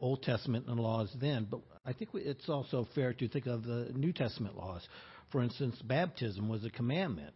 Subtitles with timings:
[0.00, 3.90] Old Testament and laws then, but I think it's also fair to think of the
[3.94, 4.86] New Testament laws.
[5.32, 7.34] For instance, baptism was a commandment,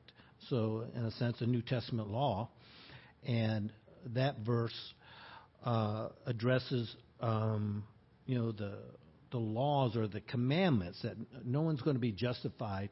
[0.49, 2.49] so in a sense, a New Testament law,
[3.27, 3.73] and
[4.15, 4.95] that verse
[5.65, 7.85] uh, addresses, um,
[8.27, 8.79] you know, the
[9.31, 12.91] the laws or the commandments that no one's going to be justified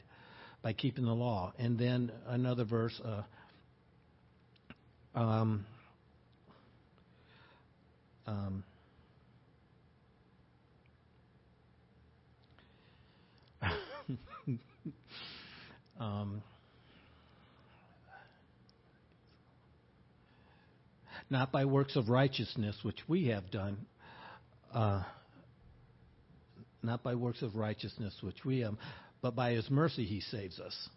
[0.63, 1.53] by keeping the law.
[1.59, 2.99] And then another verse.
[3.05, 3.23] Uh,
[5.15, 5.67] um,
[8.27, 8.65] um,
[16.01, 16.43] um,
[21.29, 23.77] not by works of righteousness which we have done,
[24.75, 25.03] uh,
[26.83, 28.75] not by works of righteousness which we have,
[29.23, 30.89] but by His mercy He saves us.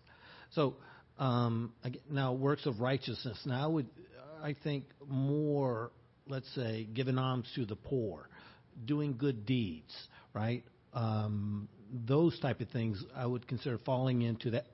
[0.52, 0.76] So
[1.20, 1.74] um,
[2.10, 3.40] now works of righteousness.
[3.46, 3.88] Now I would
[4.42, 5.92] I think more,
[6.28, 8.28] let's say, giving alms to the poor,
[8.86, 9.94] doing good deeds,
[10.34, 10.64] right?
[10.94, 14.66] Um, those type of things I would consider falling into that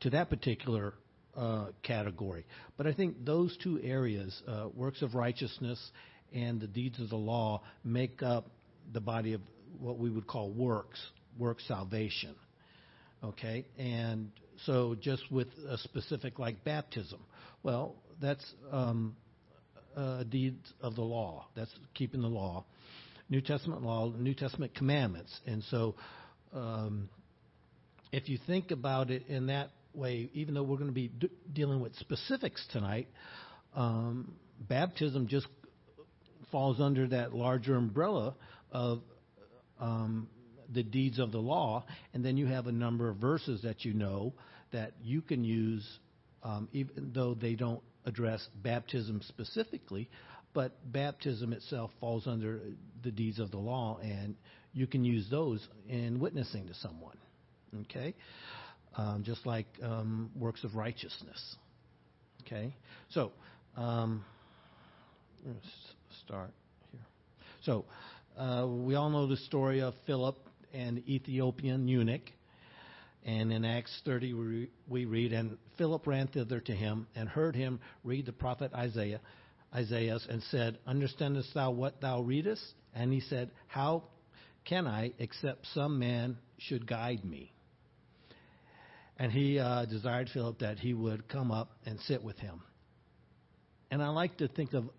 [0.00, 0.94] to that particular
[1.36, 2.44] uh, category.
[2.76, 5.78] But I think those two areas, uh, works of righteousness
[6.34, 8.48] and the deeds of the law, make up
[8.92, 9.40] the body of
[9.78, 11.00] what we would call works,
[11.38, 12.34] work salvation.
[13.24, 14.30] Okay, and
[14.64, 17.20] so just with a specific like baptism,
[17.62, 19.16] well, that's um,
[19.96, 21.46] uh, deeds of the law.
[21.56, 22.64] That's keeping the law.
[23.28, 25.96] New Testament law, New Testament commandments, and so
[26.56, 27.08] um,
[28.12, 31.30] if you think about it in that way, even though we're going to be d-
[31.52, 33.08] dealing with specifics tonight,
[33.74, 35.46] um, baptism just
[36.50, 38.34] falls under that larger umbrella
[38.72, 39.00] of
[39.78, 40.28] um,
[40.72, 43.92] the deeds of the law, and then you have a number of verses that you
[43.92, 44.32] know
[44.72, 45.86] that you can use,
[46.42, 50.08] um, even though they don't address baptism specifically,
[50.54, 52.60] but baptism itself falls under
[53.02, 54.36] the deeds of the law, and
[54.76, 57.16] you can use those in witnessing to someone.
[57.82, 58.14] Okay?
[58.94, 61.56] Um, just like um, works of righteousness.
[62.42, 62.76] Okay?
[63.08, 63.32] So,
[63.74, 64.22] um,
[65.46, 65.66] let's
[66.24, 66.50] start
[66.92, 67.00] here.
[67.62, 67.86] So,
[68.36, 70.36] uh, we all know the story of Philip
[70.74, 72.30] and Ethiopian eunuch.
[73.24, 77.56] And in Acts 30, we, we read, And Philip ran thither to him and heard
[77.56, 79.20] him read the prophet Isaiah,
[79.74, 82.62] Isaiah and said, Understandest thou what thou readest?
[82.94, 84.04] And he said, How
[84.66, 87.52] can I, except some man should guide me?
[89.18, 92.60] And he uh, desired Philip that he would come up and sit with him.
[93.90, 94.90] And I like to think of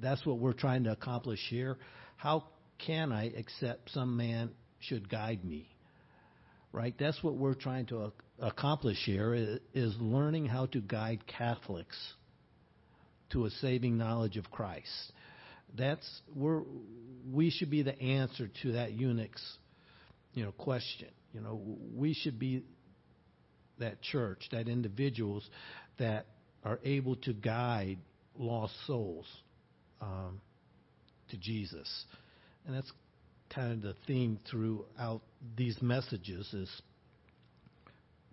[0.00, 1.78] that's what we're trying to accomplish here.
[2.16, 2.44] How
[2.78, 5.68] can I, except some man should guide me?
[6.76, 6.94] right?
[6.98, 11.96] That's what we're trying to accomplish here is learning how to guide Catholics
[13.30, 15.12] to a saving knowledge of Christ.
[15.76, 16.62] That's we're
[17.32, 19.58] we should be the answer to that eunuch's
[20.34, 21.08] you know question.
[21.32, 21.60] You know,
[21.94, 22.62] we should be
[23.78, 25.46] that church, that individuals
[25.98, 26.26] that
[26.64, 27.98] are able to guide
[28.38, 29.26] lost souls
[30.00, 30.40] um,
[31.30, 31.88] to Jesus,
[32.66, 32.90] and that's
[33.54, 35.20] kind of the theme throughout
[35.56, 36.70] these messages is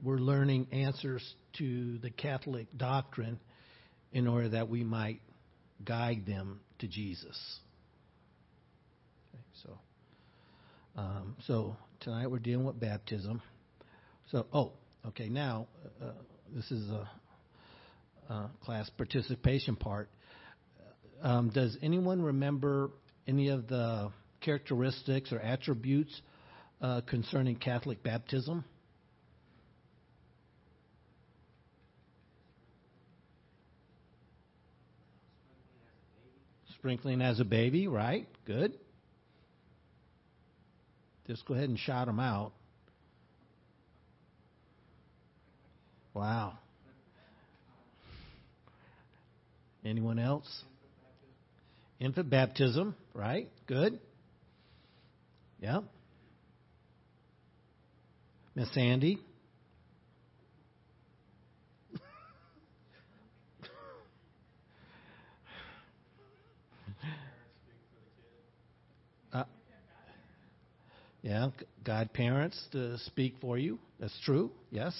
[0.01, 1.23] we're learning answers
[1.57, 3.39] to the Catholic doctrine
[4.11, 5.21] in order that we might
[5.85, 7.59] guide them to Jesus.
[9.33, 9.79] Okay, so,
[10.97, 13.41] um, so tonight we're dealing with baptism.
[14.31, 14.73] So, oh,
[15.07, 15.29] okay.
[15.29, 15.67] Now
[16.01, 16.11] uh,
[16.53, 17.09] this is a,
[18.33, 20.09] a, class participation part.
[21.21, 22.89] Um, does anyone remember
[23.29, 24.11] any of the
[24.41, 26.21] characteristics or attributes
[26.81, 28.65] uh, concerning Catholic baptism?
[36.83, 38.27] Sprinkling as a baby, right?
[38.45, 38.77] Good.
[41.27, 42.51] Just go ahead and shout them out.
[46.13, 46.57] Wow.
[49.85, 50.63] Anyone else?
[52.01, 53.49] Infant baptism, right?
[53.65, 53.97] Good.
[55.61, 55.79] Yeah.
[58.55, 59.19] Miss Sandy?
[71.23, 71.49] Yeah,
[71.85, 73.79] God parents to speak for you.
[73.99, 74.51] That's true.
[74.69, 74.93] Yes.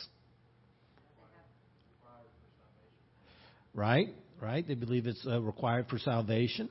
[3.75, 4.07] Right,
[4.39, 4.65] right.
[4.65, 6.69] They believe it's uh, required for salvation.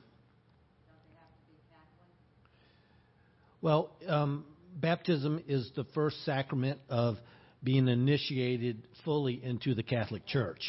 [3.61, 4.45] Well, um,
[4.75, 7.17] baptism is the first sacrament of
[7.63, 10.61] being initiated fully into the Catholic Church.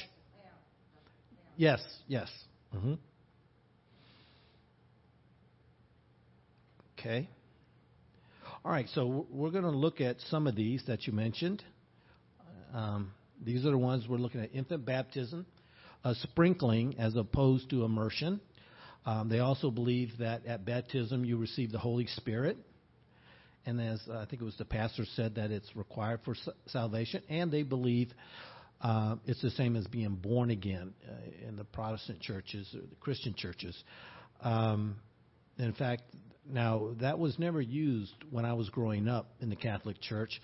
[1.56, 2.28] Yes, yes.
[2.74, 2.94] Mm-hmm.
[6.98, 7.28] Okay.
[8.66, 11.62] All right, so we're going to look at some of these that you mentioned.
[12.72, 13.12] Um,
[13.44, 15.44] these are the ones we're looking at infant baptism,
[16.02, 18.40] a sprinkling as opposed to immersion.
[19.04, 22.56] Um, they also believe that at baptism you receive the Holy Spirit.
[23.66, 26.34] And as uh, I think it was the pastor said, that it's required for
[26.68, 27.22] salvation.
[27.28, 28.12] And they believe
[28.80, 32.96] uh, it's the same as being born again uh, in the Protestant churches or the
[33.00, 33.76] Christian churches.
[34.40, 34.96] Um,
[35.58, 36.04] in fact,
[36.50, 40.40] now that was never used when I was growing up in the Catholic Church.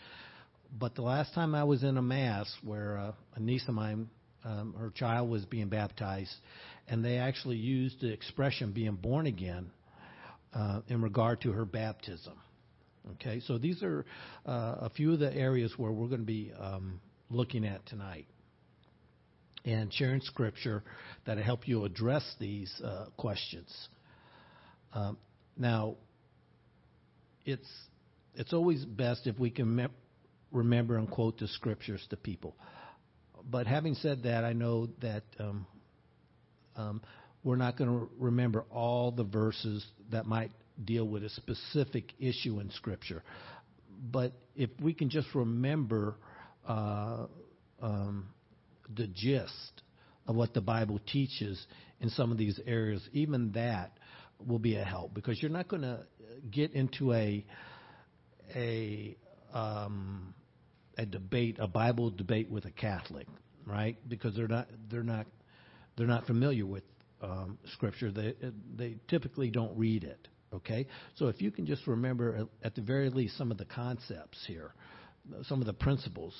[0.79, 4.09] But the last time I was in a mass where uh, a niece of mine,
[4.45, 6.35] um, her child was being baptized,
[6.89, 9.71] and they actually used the expression being born again
[10.55, 12.35] uh, in regard to her baptism.
[13.13, 14.05] Okay, so these are
[14.47, 17.01] uh, a few of the areas where we're going to be um,
[17.31, 18.27] looking at tonight
[19.65, 20.83] and sharing scripture
[21.27, 23.89] that'll help you address these uh, questions.
[24.93, 25.17] Um,
[25.61, 25.97] now,
[27.45, 27.69] it's
[28.35, 29.87] it's always best if we can me-
[30.51, 32.57] remember and quote the scriptures to people.
[33.49, 35.67] But having said that, I know that um,
[36.77, 37.03] um,
[37.43, 40.53] we're not going to remember all the verses that might
[40.85, 43.23] deal with a specific issue in Scripture.
[44.11, 46.17] But if we can just remember
[46.67, 47.27] uh,
[47.83, 48.29] um,
[48.95, 49.83] the gist
[50.27, 51.67] of what the Bible teaches
[52.01, 53.93] in some of these areas, even that
[54.47, 56.01] will be a help because you're not going to
[56.51, 57.45] get into a
[58.55, 59.17] a
[59.53, 60.35] um,
[60.99, 63.27] a debate, a Bible debate with a Catholic,
[63.67, 63.97] right?
[64.09, 65.27] Because they're not they're not
[65.97, 66.85] they're not familiar with
[67.23, 68.11] um, Scripture.
[68.11, 68.35] They
[68.77, 70.29] they typically don't read it.
[70.53, 74.43] Okay, so if you can just remember at the very least some of the concepts
[74.49, 74.75] here,
[75.45, 76.35] some of the principles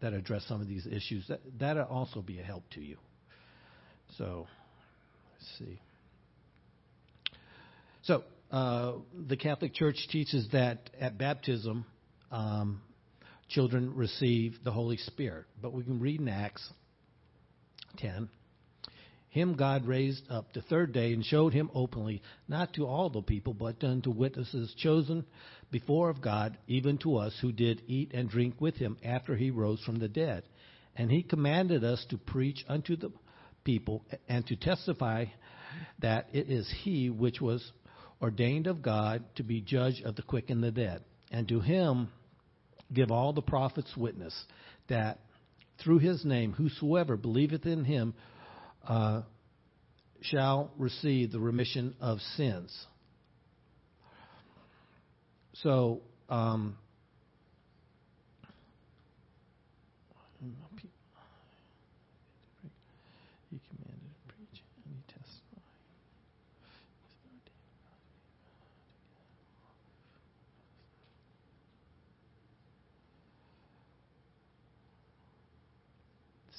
[0.00, 2.96] that address some of these issues, that that'll also be a help to you.
[4.18, 4.46] So,
[5.32, 5.80] let's see.
[8.06, 8.92] So uh,
[9.28, 11.84] the Catholic Church teaches that at baptism,
[12.30, 12.80] um,
[13.48, 16.68] children receive the Holy Spirit, but we can read in Acts
[17.98, 18.28] 10
[19.36, 23.20] him God raised up the third day and showed him openly, not to all the
[23.20, 25.26] people, but unto witnesses chosen
[25.70, 29.50] before of God, even to us who did eat and drink with him after he
[29.50, 30.44] rose from the dead.
[30.96, 33.12] And he commanded us to preach unto the
[33.62, 35.26] people and to testify
[35.98, 37.72] that it is he which was
[38.20, 41.02] ordained of God to be judge of the quick and the dead.
[41.30, 42.08] And to him
[42.92, 44.34] give all the prophets witness
[44.88, 45.18] that
[45.82, 48.14] through his name whosoever believeth in him
[48.86, 49.22] uh,
[50.22, 52.86] shall receive the remission of sins.
[55.62, 56.76] So, um,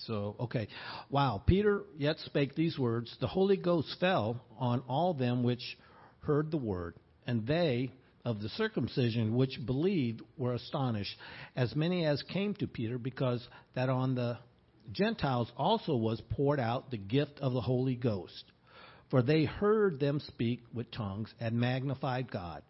[0.07, 0.67] So, okay.
[1.09, 1.43] Wow.
[1.45, 5.77] Peter yet spake these words The Holy Ghost fell on all them which
[6.21, 6.95] heard the word,
[7.25, 7.91] and they
[8.25, 11.15] of the circumcision which believed were astonished,
[11.55, 13.45] as many as came to Peter, because
[13.75, 14.37] that on the
[14.91, 18.43] Gentiles also was poured out the gift of the Holy Ghost.
[19.09, 22.63] For they heard them speak with tongues and magnified God.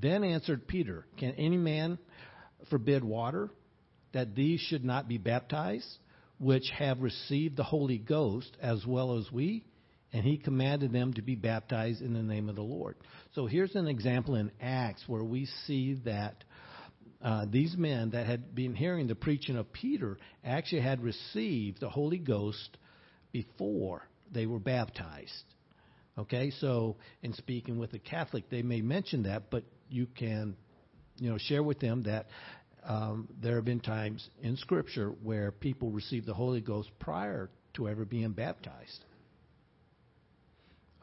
[0.00, 1.98] Then answered Peter, Can any man
[2.68, 3.50] forbid water
[4.12, 5.86] that these should not be baptized?
[6.40, 9.62] Which have received the Holy Ghost as well as we,
[10.12, 12.96] and he commanded them to be baptized in the name of the Lord.
[13.34, 16.42] So here's an example in Acts where we see that
[17.22, 21.90] uh, these men that had been hearing the preaching of Peter actually had received the
[21.90, 22.78] Holy Ghost
[23.32, 25.44] before they were baptized.
[26.18, 30.56] Okay, so in speaking with a Catholic, they may mention that, but you can,
[31.18, 32.28] you know, share with them that
[32.84, 37.88] um, there have been times in Scripture where people received the Holy Ghost prior to
[37.88, 39.04] ever being baptized.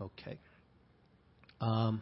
[0.01, 0.37] Okay.
[1.59, 2.01] Um,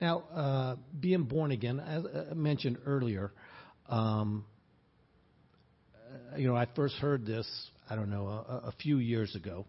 [0.00, 3.32] now, uh, being born again, as I mentioned earlier,
[3.88, 4.44] um,
[6.32, 7.46] uh, you know, I first heard this,
[7.88, 9.66] I don't know, a, a few years ago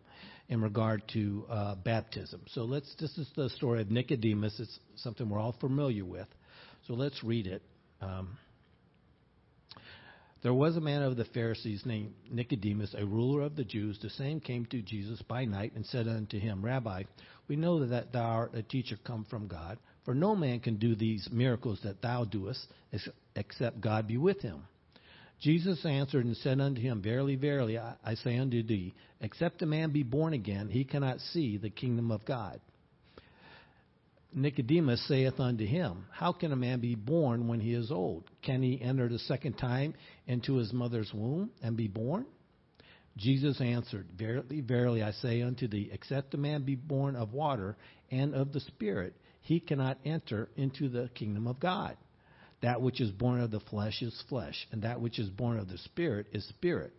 [0.49, 2.41] in regard to uh, baptism.
[2.47, 4.59] So let's, this is the story of Nicodemus.
[4.59, 6.27] It's something we're all familiar with.
[6.87, 7.61] So let's read it.
[8.01, 8.37] Um,
[10.43, 13.97] there was a man of the Pharisees named Nicodemus, a ruler of the Jews.
[14.01, 17.03] The same came to Jesus by night and said unto him, Rabbi,
[17.47, 20.95] we know that thou art a teacher come from God, for no man can do
[20.95, 22.67] these miracles that thou doest,
[23.35, 24.63] except God be with him.
[25.39, 29.91] Jesus answered and said unto him, Verily, verily, I say unto thee, except a man
[29.91, 32.59] be born again, he cannot see the kingdom of God.
[34.35, 38.23] Nicodemus saith unto him, How can a man be born when he is old?
[38.41, 39.93] Can he enter the second time
[40.27, 42.25] into his mother's womb and be born?
[43.17, 47.77] Jesus answered, Verily, verily, I say unto thee, except a man be born of water
[48.09, 51.95] and of the Spirit, he cannot enter into the kingdom of God.
[52.61, 55.67] That which is born of the flesh is flesh, and that which is born of
[55.67, 56.93] the Spirit is spirit.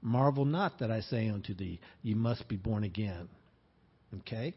[0.00, 3.28] Marvel not that I say unto thee, Ye must be born again.
[4.20, 4.54] Okay?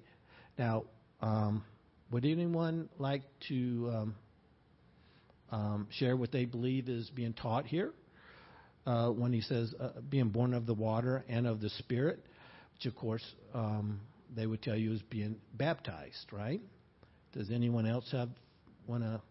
[0.57, 0.83] Now,
[1.21, 1.63] um,
[2.11, 4.15] would anyone like to um,
[5.51, 7.91] um, share what they believe is being taught here?
[8.85, 12.19] Uh, when he says uh, being born of the water and of the Spirit,
[12.73, 14.01] which of course um,
[14.35, 16.59] they would tell you is being baptized, right?
[17.31, 18.29] Does anyone else have
[18.85, 19.21] want to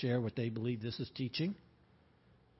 [0.00, 1.54] share what they believe this is teaching?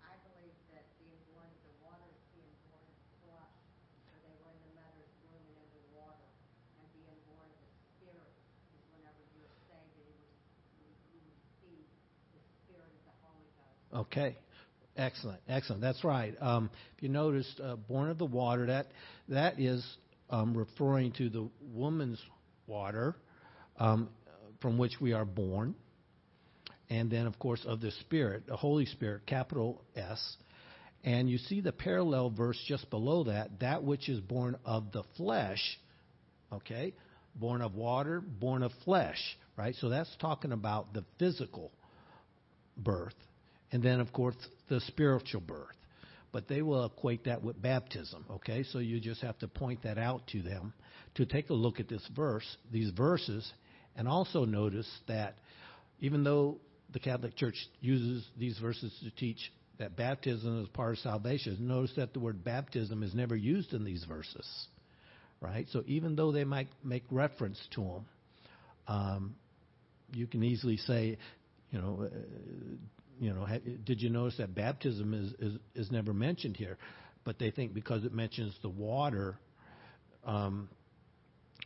[0.07, 2.95] I believe that being born of the water is being born of
[3.27, 3.55] flesh.
[4.07, 6.31] So they were in the mother's womb and in the water.
[6.79, 8.31] And being born of the Spirit
[8.79, 10.15] is whenever you are saved and
[10.79, 11.87] you, you receive
[12.39, 13.80] the Spirit of the Holy Ghost.
[13.95, 14.37] Okay.
[14.97, 15.81] Excellent, excellent.
[15.81, 16.35] That's right.
[16.41, 18.89] Um, if you noticed, uh, born of the water, that
[19.29, 19.87] that is
[20.29, 22.21] um, referring to the woman's
[22.67, 23.15] water
[23.79, 24.09] um,
[24.61, 25.75] from which we are born,
[26.91, 30.37] and then, of course, of the Spirit, the Holy Spirit, capital S.
[31.03, 35.05] And you see the parallel verse just below that, that which is born of the
[35.17, 35.79] flesh,
[36.53, 36.93] okay,
[37.35, 39.75] born of water, born of flesh, right?
[39.81, 41.73] So that's talking about the physical
[42.77, 43.15] birth
[43.73, 44.37] and then of course
[44.69, 45.77] the spiritual birth.
[46.33, 48.63] But they will equate that with baptism, okay?
[48.63, 50.73] So you just have to point that out to them
[51.17, 53.53] to take a look at this verse, these verses,
[53.97, 55.35] and also notice that
[55.99, 56.59] even though
[56.93, 61.93] the Catholic Church uses these verses to teach that baptism is part of salvation, notice
[61.97, 64.47] that the word baptism is never used in these verses,
[65.41, 65.67] right?
[65.73, 68.07] So even though they might make reference to them,
[68.87, 69.35] um,
[70.13, 71.19] you can easily say,
[71.71, 72.09] you know,
[73.21, 73.47] you know,
[73.85, 76.79] did you notice that baptism is, is, is never mentioned here?
[77.23, 79.39] But they think because it mentions the water,
[80.25, 80.71] um,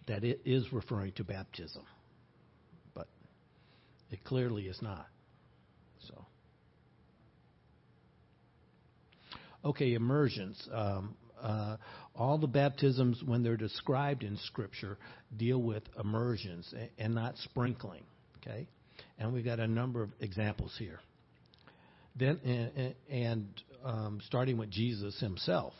[0.09, 1.85] that it is referring to baptism.
[2.93, 3.07] But
[4.11, 5.07] it clearly is not.
[6.09, 6.27] So.
[9.65, 10.69] Okay, immersions.
[10.73, 11.77] Um, uh,
[12.17, 14.99] all the baptisms, when they're described in Scripture,
[15.37, 18.03] deal with immersions and not sprinkling.
[18.39, 18.67] Okay?
[19.19, 20.99] And we've got a number of examples here.
[22.17, 25.75] Then and, and um, starting with Jesus himself,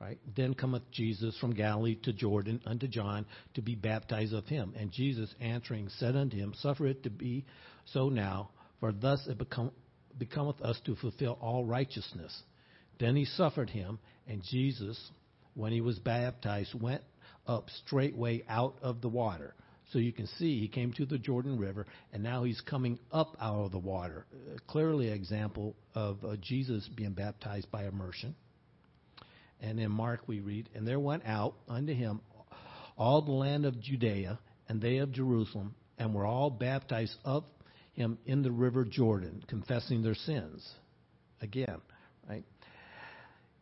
[0.00, 0.18] right?
[0.36, 4.74] Then cometh Jesus from Galilee to Jordan unto John to be baptized of him.
[4.78, 7.44] And Jesus answering said unto him, Suffer it to be
[7.86, 9.72] so now, for thus it become,
[10.18, 12.42] becometh us to fulfill all righteousness.
[12.98, 14.98] Then he suffered him, and Jesus,
[15.54, 17.02] when he was baptized, went
[17.46, 19.54] up straightway out of the water.
[19.92, 23.36] So you can see he came to the Jordan River, and now he's coming up
[23.40, 24.26] out of the water.
[24.32, 28.34] Uh, clearly, an example of uh, Jesus being baptized by immersion.
[29.60, 32.20] And in Mark, we read, And there went out unto him
[32.98, 34.38] all the land of Judea,
[34.68, 37.44] and they of Jerusalem, and were all baptized of
[37.92, 40.68] him in the river Jordan, confessing their sins.
[41.40, 41.80] Again,
[42.28, 42.44] right?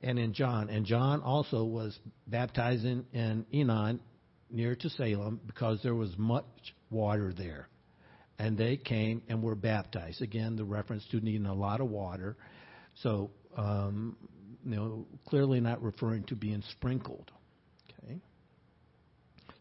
[0.02, 4.00] And in John, and John also was baptizing in Aenon
[4.54, 6.44] near to Salim because there was much
[6.90, 7.68] water there.
[8.38, 10.23] And they came and were baptized.
[10.23, 12.37] Again, the reference to needing a lot of water.
[13.02, 14.16] So, um,
[14.64, 17.30] you know, clearly not referring to being sprinkled.
[18.02, 18.18] Okay.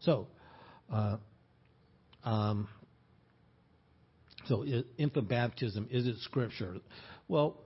[0.00, 0.28] So,
[0.92, 1.16] uh,
[2.24, 2.68] um,
[4.46, 4.64] so
[4.98, 6.76] infant baptism is it scripture?
[7.28, 7.60] Well,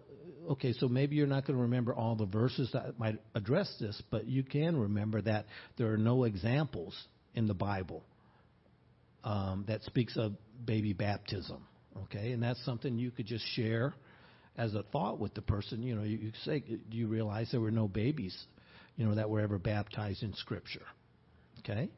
[0.51, 4.01] okay, so maybe you're not going to remember all the verses that might address this,
[4.11, 6.95] but you can remember that there are no examples
[7.39, 8.03] in the Bible
[9.23, 10.33] um, that speaks of
[10.67, 11.65] baby baptism.
[12.05, 13.95] Okay, and that's something you could just share
[14.57, 15.83] as a thought with the person.
[15.83, 18.37] You know, you, you say, "Do you realize there were no babies,
[18.97, 20.87] you know, that were ever baptized in Scripture?"
[21.61, 21.89] Okay.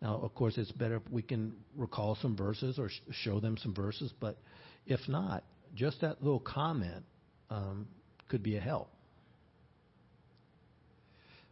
[0.00, 3.56] Now, of course, it's better if we can recall some verses or sh- show them
[3.56, 4.38] some verses, but
[4.86, 5.42] if not,
[5.74, 7.04] just that little comment
[7.50, 7.88] um,
[8.28, 8.90] could be a help.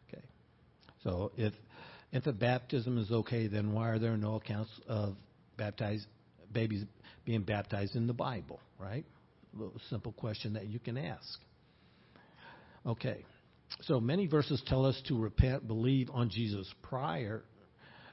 [0.09, 0.23] Okay.
[1.03, 1.53] So if
[2.17, 5.17] if the baptism is okay, then why are there no accounts of
[5.57, 6.07] baptized
[6.53, 6.85] babies
[7.25, 8.61] being baptized in the Bible?
[8.79, 9.05] Right?
[9.59, 11.39] A simple question that you can ask.
[12.85, 13.25] Okay.
[13.83, 17.43] So many verses tell us to repent, believe on Jesus prior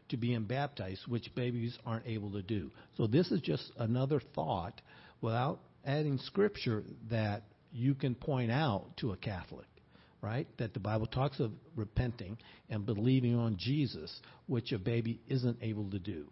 [0.10, 2.72] to being baptized, which babies aren't able to do.
[2.98, 4.81] So this is just another thought
[5.22, 9.65] without adding scripture that you can point out to a Catholic
[10.24, 10.48] right?
[10.58, 12.38] That the Bible talks of repenting
[12.70, 16.25] and believing on Jesus, which a baby isn't able to do.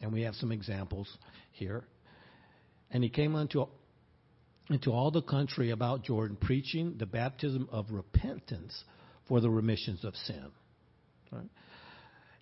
[0.00, 1.06] And we have some examples
[1.52, 1.84] here.
[2.90, 3.66] And he came unto
[4.68, 8.82] into all the country about Jordan, preaching the baptism of repentance
[9.28, 10.46] for the remissions of sin.
[11.30, 11.48] Right?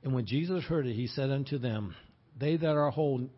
[0.02, 1.94] And when Jesus heard it, he said unto them,
[2.38, 3.28] They that are whole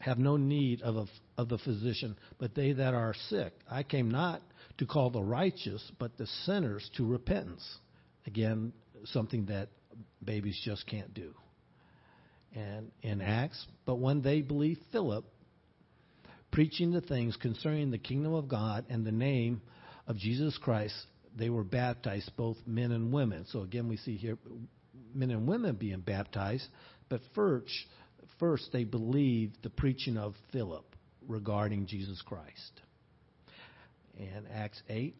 [0.00, 1.06] have no need of, a,
[1.36, 3.52] of the physician, but they that are sick.
[3.70, 4.40] I came not
[4.78, 7.78] to call the righteous, but the sinners to repentance.
[8.26, 8.72] Again,
[9.04, 9.68] something that
[10.24, 11.34] babies just can't do.
[12.54, 15.24] And in Acts, but when they believed Philip,
[16.52, 19.60] preaching the things concerning the kingdom of God and the name
[20.06, 20.94] of Jesus Christ,
[21.36, 23.44] they were baptized, both men and women.
[23.50, 24.38] So again, we see here
[25.12, 26.66] men and women being baptized,
[27.08, 27.72] but first,
[28.38, 30.84] first they believed the preaching of Philip
[31.26, 32.80] regarding Jesus Christ.
[34.18, 35.14] And Acts 8.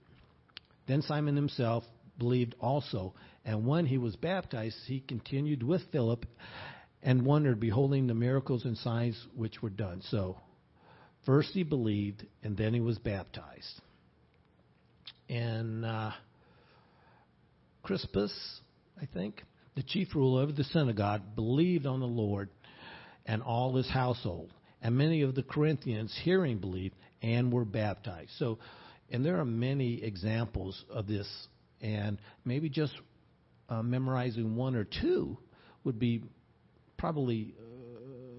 [0.87, 1.85] Then Simon himself
[2.19, 6.27] believed also, and when he was baptized, he continued with Philip
[7.03, 10.01] and wondered, beholding the miracles and signs which were done.
[10.11, 10.39] So,
[11.27, 13.81] first he believed, and then he was baptized.
[15.29, 16.13] And uh,
[17.83, 18.33] Crispus,
[19.01, 19.43] I think,
[19.75, 22.49] the chief ruler of the synagogue, believed on the Lord
[23.27, 24.51] and all his household.
[24.81, 28.31] And many of the Corinthians, hearing, believed and were baptized.
[28.39, 28.59] So,
[29.11, 31.28] and there are many examples of this,
[31.80, 32.94] and maybe just
[33.68, 35.38] uh, memorizing one or two
[35.84, 36.23] would be
[36.96, 37.54] probably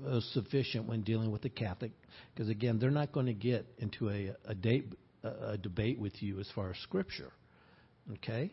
[0.07, 1.91] uh, sufficient when dealing with the Catholic,
[2.33, 4.93] because again, they're not going to get into a, a, date,
[5.23, 7.31] a debate with you as far as Scripture.
[8.13, 8.51] Okay?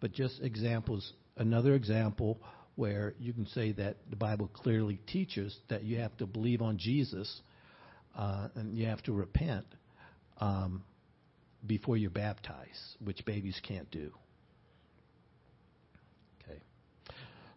[0.00, 2.40] But just examples, another example
[2.76, 6.78] where you can say that the Bible clearly teaches that you have to believe on
[6.78, 7.40] Jesus
[8.16, 9.64] uh, and you have to repent
[10.38, 10.82] um,
[11.66, 14.10] before you're baptized, which babies can't do.
[16.42, 16.60] Okay.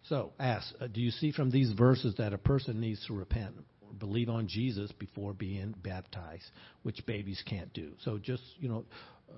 [0.03, 3.55] So, ask uh, Do you see from these verses that a person needs to repent
[3.81, 6.45] or believe on Jesus before being baptized,
[6.83, 7.91] which babies can't do?
[8.03, 8.85] So, just, you know,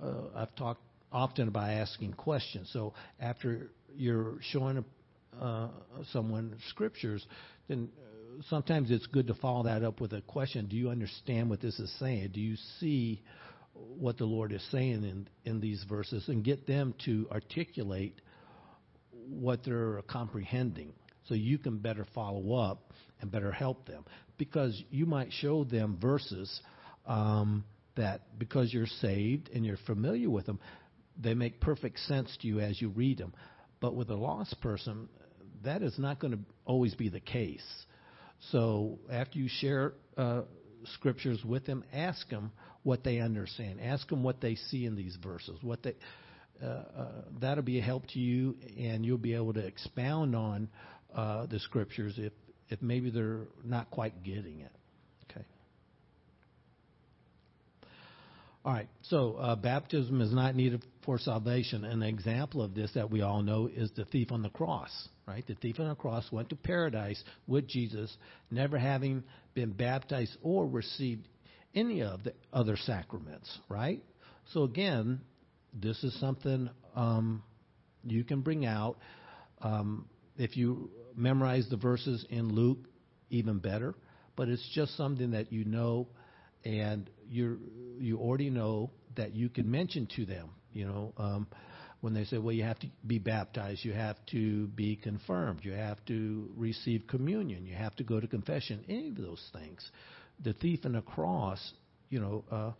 [0.02, 2.70] uh, I've talked often by asking questions.
[2.72, 4.84] So, after you're showing
[5.40, 5.68] uh,
[6.12, 7.26] someone scriptures,
[7.68, 7.88] then
[8.48, 10.66] sometimes it's good to follow that up with a question.
[10.66, 12.30] Do you understand what this is saying?
[12.32, 13.22] Do you see
[13.72, 18.20] what the Lord is saying in, in these verses and get them to articulate
[19.12, 20.92] what they're comprehending
[21.28, 24.04] so you can better follow up and better help them.
[24.38, 26.60] Because you might show them verses
[27.06, 27.64] um,
[27.96, 30.58] that, because you're saved and you're familiar with them,
[31.18, 33.34] they make perfect sense to you as you read them.
[33.80, 35.08] But with a lost person,
[35.62, 37.64] that is not going to always be the case.
[38.50, 40.42] So after you share uh,
[40.94, 43.80] scriptures with them, ask them what they understand.
[43.80, 45.58] Ask them what they see in these verses.
[45.62, 45.94] What they
[46.62, 47.08] uh, uh,
[47.40, 50.68] that'll be a help to you, and you'll be able to expound on
[51.14, 52.32] uh, the scriptures if
[52.68, 54.72] if maybe they're not quite getting it.
[55.30, 55.44] Okay.
[58.64, 58.88] All right.
[59.02, 61.84] So uh, baptism is not needed for salvation.
[61.84, 65.08] An example of this that we all know is the thief on the cross.
[65.26, 65.44] Right.
[65.44, 68.16] The thief on the cross went to paradise with Jesus,
[68.48, 71.26] never having been baptized or received
[71.74, 74.04] any of the other sacraments, right?
[74.52, 75.20] So again,
[75.74, 77.42] this is something um,
[78.04, 78.96] you can bring out.
[79.60, 82.86] Um, if you memorize the verses in Luke,
[83.30, 83.96] even better.
[84.36, 86.06] But it's just something that you know,
[86.64, 87.58] and you
[87.98, 90.50] you already know that you can mention to them.
[90.72, 91.46] You know, um,
[92.00, 95.72] when they say, "Well, you have to be baptized, you have to be confirmed, you
[95.72, 99.90] have to receive communion, you have to go to confession," any of those things
[100.42, 101.72] the thief on the cross,
[102.08, 102.72] you know, uh,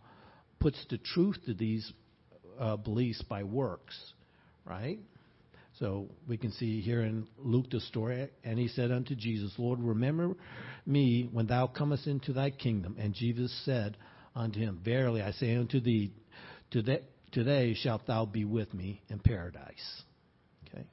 [0.59, 1.91] puts the truth to these
[2.59, 3.95] uh, beliefs by works,
[4.65, 4.99] right?
[5.79, 9.79] So we can see here in Luke the story, and he said unto Jesus, Lord,
[9.79, 10.35] remember
[10.85, 12.97] me when thou comest into thy kingdom.
[12.99, 13.97] And Jesus said
[14.35, 16.11] unto him, Verily I say unto thee,
[16.69, 17.01] today,
[17.31, 20.03] today shalt thou be with me in paradise.
[20.67, 20.85] Okay?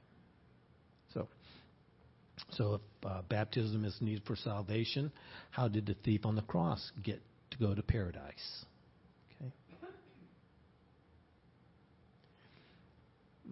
[1.13, 1.27] So,
[2.51, 5.11] so if uh, baptism is needed for salvation,
[5.51, 7.21] how did the thief on the cross get
[7.51, 8.65] to go to paradise?
[9.41, 9.51] Okay.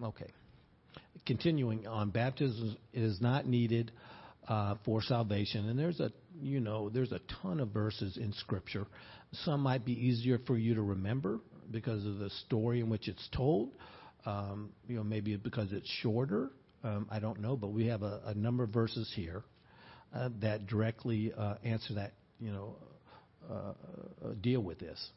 [0.03, 0.31] Okay.
[1.25, 3.91] Continuing on, baptism is not needed
[4.47, 6.09] uh, for salvation, and there's a
[6.41, 8.85] you know there's a ton of verses in Scripture.
[9.43, 11.39] Some might be easier for you to remember
[11.71, 13.71] because of the story in which it's told.
[14.25, 16.49] Um, you know, maybe because it's shorter.
[16.83, 19.43] Um, I don't know, but we have a, a number of verses here
[20.13, 22.75] uh, that directly uh, answer that, you know,
[23.49, 25.09] uh, uh, deal with this.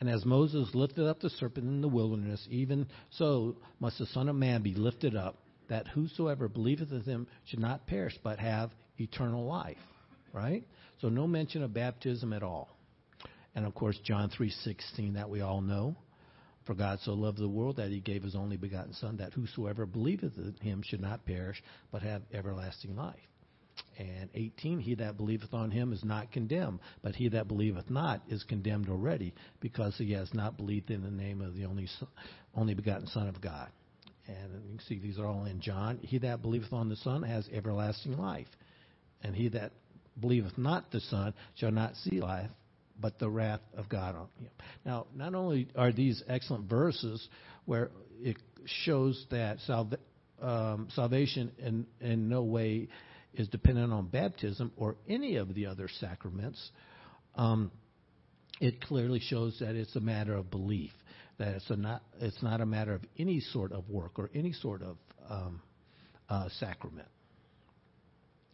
[0.00, 4.28] And as Moses lifted up the serpent in the wilderness, even so must the Son
[4.28, 5.36] of Man be lifted up,
[5.68, 9.78] that whosoever believeth in him should not perish, but have eternal life,
[10.32, 10.64] right?
[11.00, 12.75] So no mention of baptism at all.
[13.56, 15.96] And of course, John 3:16 that we all know.
[16.64, 19.86] For God so loved the world that he gave his only begotten son that whosoever
[19.86, 23.14] believeth in him should not perish but have everlasting life.
[23.98, 28.22] And 18, he that believeth on him is not condemned, but he that believeth not
[28.28, 32.08] is condemned already, because he has not believed in the name of the only son,
[32.54, 33.70] only begotten Son of God.
[34.26, 35.98] And you can see these are all in John.
[36.02, 38.48] He that believeth on the Son has everlasting life,
[39.22, 39.72] and he that
[40.20, 42.50] believeth not the Son shall not see life,
[43.00, 44.50] but the wrath of God on him.
[44.84, 47.26] Now, not only are these excellent verses
[47.64, 48.36] where it
[48.84, 49.98] shows that salva-
[50.40, 52.88] um, salvation in, in no way
[53.34, 56.70] is dependent on baptism or any of the other sacraments,
[57.34, 57.70] um,
[58.60, 60.92] it clearly shows that it's a matter of belief.
[61.38, 64.82] That it's not it's not a matter of any sort of work or any sort
[64.82, 64.96] of
[65.28, 65.60] um,
[66.30, 67.08] uh, sacrament.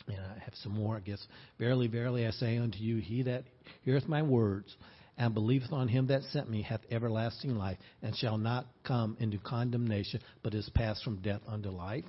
[0.09, 1.25] And I have some more, I guess.
[1.59, 3.45] Verily, verily, I say unto you, he that
[3.83, 4.75] heareth my words
[5.19, 9.38] and believeth on him that sent me hath everlasting life, and shall not come into
[9.38, 12.05] condemnation, but is passed from death unto life.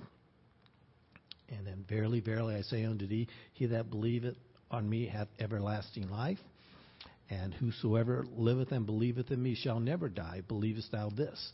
[1.49, 4.35] And then, verily, verily, I say unto thee, he that believeth
[4.71, 6.39] on me hath everlasting life.
[7.29, 10.41] And whosoever liveth and believeth in me shall never die.
[10.47, 11.51] Believest thou this?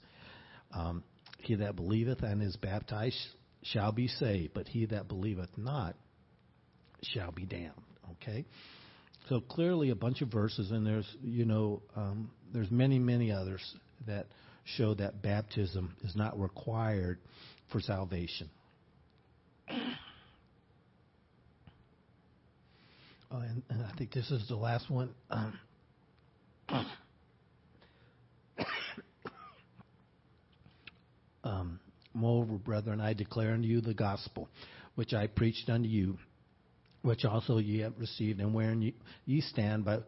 [0.72, 1.04] Um,
[1.40, 3.18] he that believeth and is baptized
[3.64, 5.96] shall be saved, but he that believeth not
[7.04, 7.72] shall be damned.
[8.14, 8.46] Okay?
[9.28, 13.62] So clearly a bunch of verses, and there's, you know, um, there's many, many others
[14.08, 14.28] that
[14.64, 17.20] show that baptism is not required
[17.72, 18.50] for salvation.
[23.32, 25.12] Oh, and, and I think this is the last one.
[25.30, 25.60] Um,
[31.44, 31.80] um,
[32.14, 34.50] Moreover, brethren, I declare unto you the gospel,
[34.96, 36.18] which I preached unto you,
[37.02, 38.94] which also ye have received, and wherein ye,
[39.26, 40.00] ye stand, by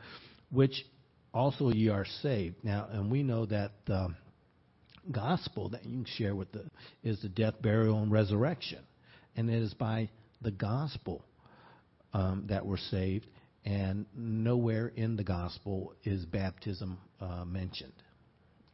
[0.52, 0.86] which
[1.34, 2.56] also ye are saved.
[2.64, 4.14] Now, and we know that the
[5.10, 6.66] gospel that you share with the
[7.04, 8.80] is the death, burial, and resurrection,
[9.36, 10.10] and it is by
[10.42, 11.24] the gospel
[12.14, 13.28] um, that we're saved,
[13.64, 17.94] and nowhere in the gospel is baptism uh, mentioned.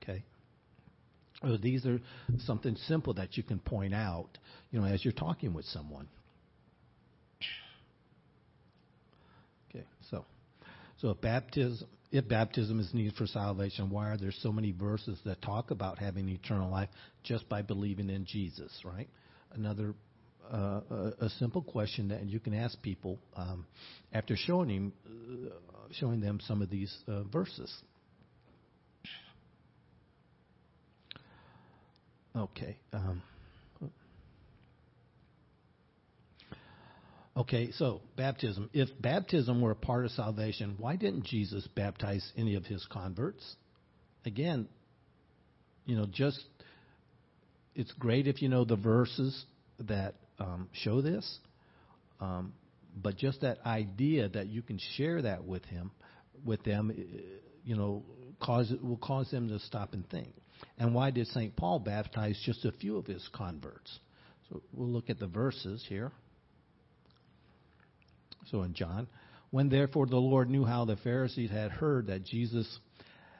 [0.01, 0.23] Okay.
[1.41, 1.99] So these are
[2.39, 4.29] something simple that you can point out,
[4.71, 6.07] you know, as you're talking with someone.
[9.69, 10.25] Okay, so
[10.97, 15.19] so if baptism if baptism is needed for salvation, why are there so many verses
[15.25, 16.89] that talk about having eternal life
[17.23, 19.09] just by believing in Jesus, right?
[19.51, 19.93] Another
[20.51, 23.65] uh, a, a simple question that you can ask people um,
[24.13, 25.49] after showing him, uh,
[25.91, 27.73] showing them some of these uh, verses.
[32.35, 32.77] Okay.
[32.93, 33.21] Um,
[37.37, 38.69] okay, so baptism.
[38.73, 43.55] If baptism were a part of salvation, why didn't Jesus baptize any of his converts?
[44.25, 44.67] Again,
[45.85, 46.43] you know, just
[47.75, 49.45] it's great if you know the verses
[49.79, 51.39] that um, show this,
[52.19, 52.53] um,
[52.95, 55.91] but just that idea that you can share that with him,
[56.43, 56.91] with them,
[57.63, 58.03] you know,
[58.41, 60.29] cause will cause them to stop and think.
[60.79, 61.55] And why did St.
[61.55, 63.99] Paul baptize just a few of his converts?
[64.49, 66.11] So we'll look at the verses here.
[68.51, 69.07] So in John,
[69.51, 72.79] when therefore the Lord knew how the Pharisees had heard that Jesus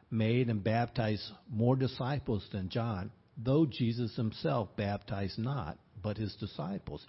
[0.10, 7.06] made and baptized more disciples than John, though Jesus himself baptized not, but his disciples,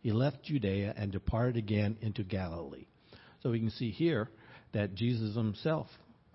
[0.00, 2.86] he left Judea and departed again into Galilee.
[3.42, 4.28] So we can see here
[4.72, 5.86] that Jesus himself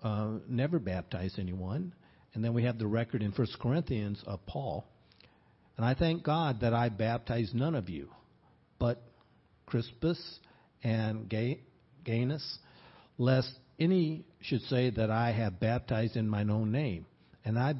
[0.02, 1.92] uh, never baptized anyone.
[2.34, 4.84] And then we have the record in 1 Corinthians of Paul.
[5.76, 8.10] And I thank God that I baptized none of you,
[8.78, 9.02] but
[9.66, 10.40] Crispus
[10.82, 11.28] and
[12.04, 12.58] Gaius,
[13.16, 17.06] lest any should say that I have baptized in mine own name.
[17.44, 17.74] And I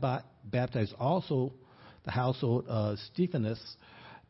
[0.44, 1.52] baptized also
[2.04, 3.60] the household of Stephanas.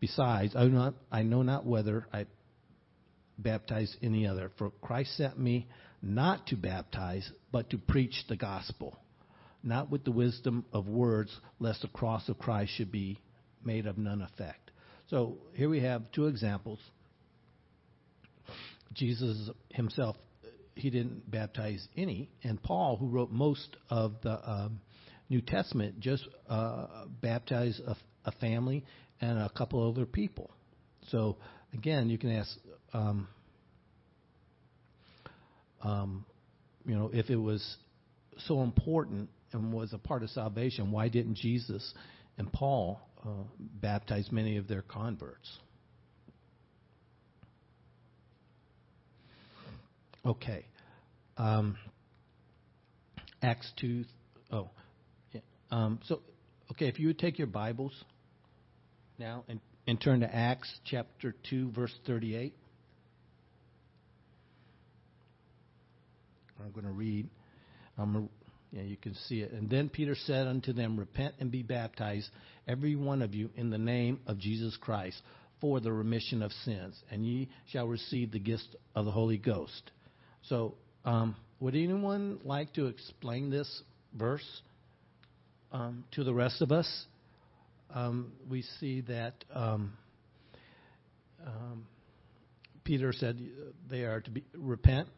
[0.00, 2.26] Besides, I not, I know not whether I
[3.38, 4.50] baptized any other.
[4.59, 5.66] For Christ sent me
[6.02, 8.96] not to baptize, but to preach the gospel,
[9.62, 13.18] not with the wisdom of words, lest the cross of Christ should be
[13.64, 14.70] made of none effect.
[15.09, 16.78] So here we have two examples.
[18.92, 20.16] Jesus himself,
[20.74, 24.81] he didn't baptize any, and Paul, who wrote most of the um,
[25.29, 26.87] New Testament, just uh,
[27.20, 28.85] baptized a, a, family
[29.20, 30.51] and a couple other people.
[31.09, 31.37] So
[31.74, 32.51] again, you can ask,
[32.92, 33.29] um,
[35.83, 36.24] um,
[36.87, 37.77] you know, if it was
[38.46, 41.92] so important and was a part of salvation, why didn't Jesus
[42.38, 45.51] and Paul uh, baptize many of their converts?
[50.29, 50.67] Okay.
[51.38, 51.79] Um,
[53.43, 54.05] Acts 2.
[54.53, 54.69] Oh.
[55.33, 55.41] Yeah.
[55.71, 56.21] Um, so,
[56.73, 57.95] okay, if you would take your Bibles
[59.19, 62.55] now and, and turn to Acts chapter 2, verse 38.
[66.62, 67.31] I'm going to read.
[67.97, 68.29] Um,
[68.71, 69.53] yeah, you can see it.
[69.53, 72.29] And then Peter said unto them, Repent and be baptized,
[72.67, 75.23] every one of you, in the name of Jesus Christ,
[75.59, 79.91] for the remission of sins, and ye shall receive the gift of the Holy Ghost.
[80.49, 83.83] So, um, would anyone like to explain this
[84.15, 84.63] verse
[85.73, 87.05] um, to the rest of us?
[87.95, 89.93] Um, we see that um,
[91.47, 91.87] um,
[92.85, 93.39] Peter said
[93.91, 95.09] they are to be, repent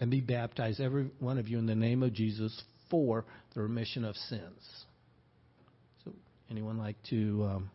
[0.00, 3.24] and be baptized, every one of you, in the name of Jesus for
[3.54, 4.84] the remission of sins.
[6.04, 6.12] So,
[6.50, 7.70] anyone like to um,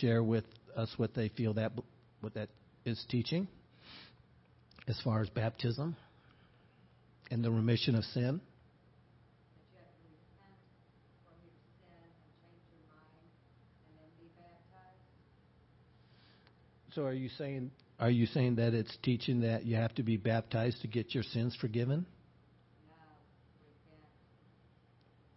[0.00, 0.44] share with
[0.76, 1.72] us what they feel that
[2.20, 2.48] what that
[2.84, 3.46] is teaching
[4.88, 5.96] as far as baptism
[7.30, 8.40] and the remission of sin?
[8.40, 10.56] That you have to repent
[11.24, 13.28] from your sin and change your mind
[13.86, 15.06] and then be baptized?
[16.94, 17.70] So, are you saying
[18.02, 21.22] are you saying that it's teaching that you have to be baptized to get your
[21.22, 22.04] sins forgiven?
[22.88, 22.94] No.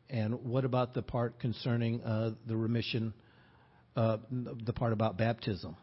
[0.10, 3.14] And what about the part concerning uh, the remission,
[3.96, 5.78] uh, the part about baptism?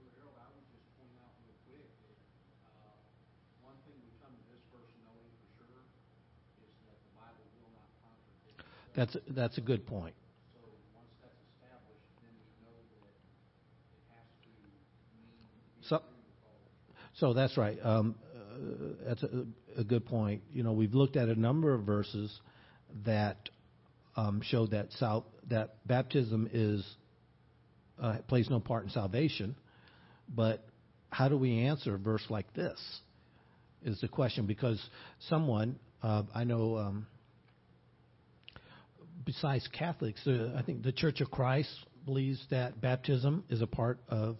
[0.00, 2.16] Well, Harold, I would just point out real quick that,
[2.72, 5.84] uh, one thing we come to this verse knowing for sure
[6.64, 8.87] is that the Bible will not contradict itself.
[8.98, 10.16] That's that's a good point.
[10.52, 10.60] So
[15.80, 16.02] that's So-.
[17.14, 17.78] So that's right.
[17.80, 20.42] Um, uh, that's a, a good point.
[20.52, 22.40] You know, we've looked at a number of verses
[23.06, 23.36] that
[24.16, 26.84] um, show that sal- that baptism is
[28.02, 29.54] uh, plays no part in salvation.
[30.28, 30.66] But
[31.10, 32.80] how do we answer a verse like this?
[33.84, 34.84] Is the question because
[35.28, 36.78] someone uh, I know.
[36.78, 37.06] Um,
[39.28, 41.68] besides Catholics, uh, I think the Church of Christ
[42.06, 44.38] believes that baptism is a part of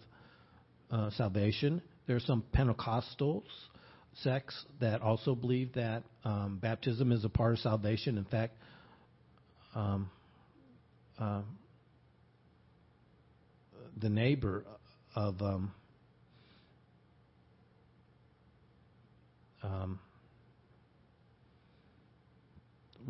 [0.89, 1.83] uh, salvation.
[2.07, 3.43] There are some Pentecostals
[4.23, 8.17] sects that also believe that um, baptism is a part of salvation.
[8.17, 8.55] In fact,
[9.75, 10.09] um,
[11.19, 11.45] um,
[14.01, 14.65] the neighbor
[15.15, 15.71] of um,
[19.61, 19.99] um,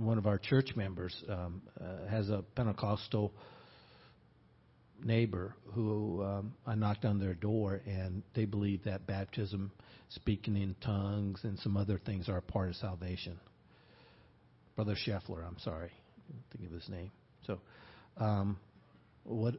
[0.06, 3.34] one of our church members um, uh, has a Pentecostal
[5.04, 9.72] neighbor who um, I knocked on their door, and they believe that baptism,
[10.10, 13.40] speaking in tongues, and some other things are a part of salvation.
[14.76, 17.12] Brother Scheffler, I'm sorry, I didn't think of his name.
[17.46, 17.60] So,
[18.18, 18.58] um,
[19.24, 19.56] what?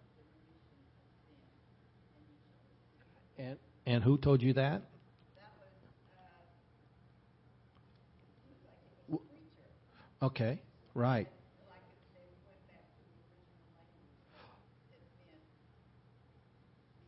[0.00, 1.44] of the remission of sin,
[2.16, 3.36] and you shall receive.
[3.36, 4.82] And and who told you that?
[5.34, 5.68] That was,
[6.14, 6.22] uh,
[8.64, 9.68] like it was a preacher.
[10.22, 10.62] Okay,
[10.94, 11.26] right.
[11.68, 13.82] like if they went back to the original
[14.38, 15.42] language that it's been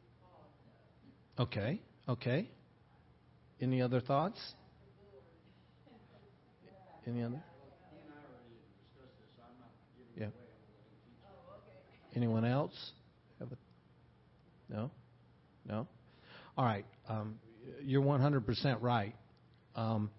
[0.02, 0.50] because
[1.38, 1.46] of.
[1.46, 2.50] Okay, okay.
[3.60, 4.40] Any other thoughts?
[7.06, 7.36] Any other?
[7.36, 10.28] He and I already discussed this, so I'm not giving Yeah.
[10.28, 10.50] it away,
[11.22, 11.78] I'm gonna let him
[12.10, 12.16] teach.
[12.16, 12.92] Anyone else?
[13.38, 13.56] Have a,
[14.72, 14.90] no?
[15.66, 15.86] No?
[16.56, 16.86] All right.
[17.08, 17.38] Um,
[17.82, 19.14] you're 100% right.
[19.74, 20.10] Um,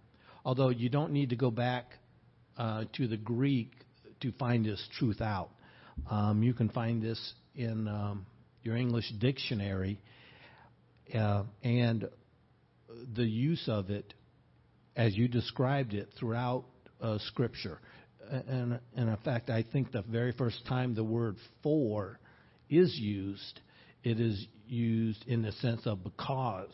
[0.43, 1.85] although you don't need to go back
[2.57, 3.71] uh, to the Greek
[4.21, 5.49] to find this truth out.
[6.09, 8.25] Um, you can find this in um,
[8.63, 9.99] your English dictionary,
[11.13, 12.07] uh, and
[13.15, 14.13] the use of it
[14.95, 16.65] as you described it throughout
[17.01, 17.79] uh, Scripture.
[18.29, 22.19] And, and in fact, I think the very first time the word for
[22.69, 23.59] is used,
[24.03, 26.73] it is used in the sense of because,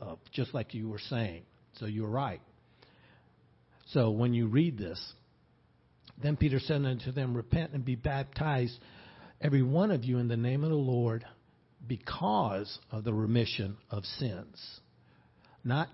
[0.00, 1.42] of, just like you were saying.
[1.78, 2.40] So you're right.
[3.88, 5.00] So when you read this,
[6.22, 8.78] then Peter said unto them, Repent and be baptized,
[9.40, 11.24] every one of you, in the name of the Lord,
[11.86, 14.80] because of the remission of sins.
[15.64, 15.88] Not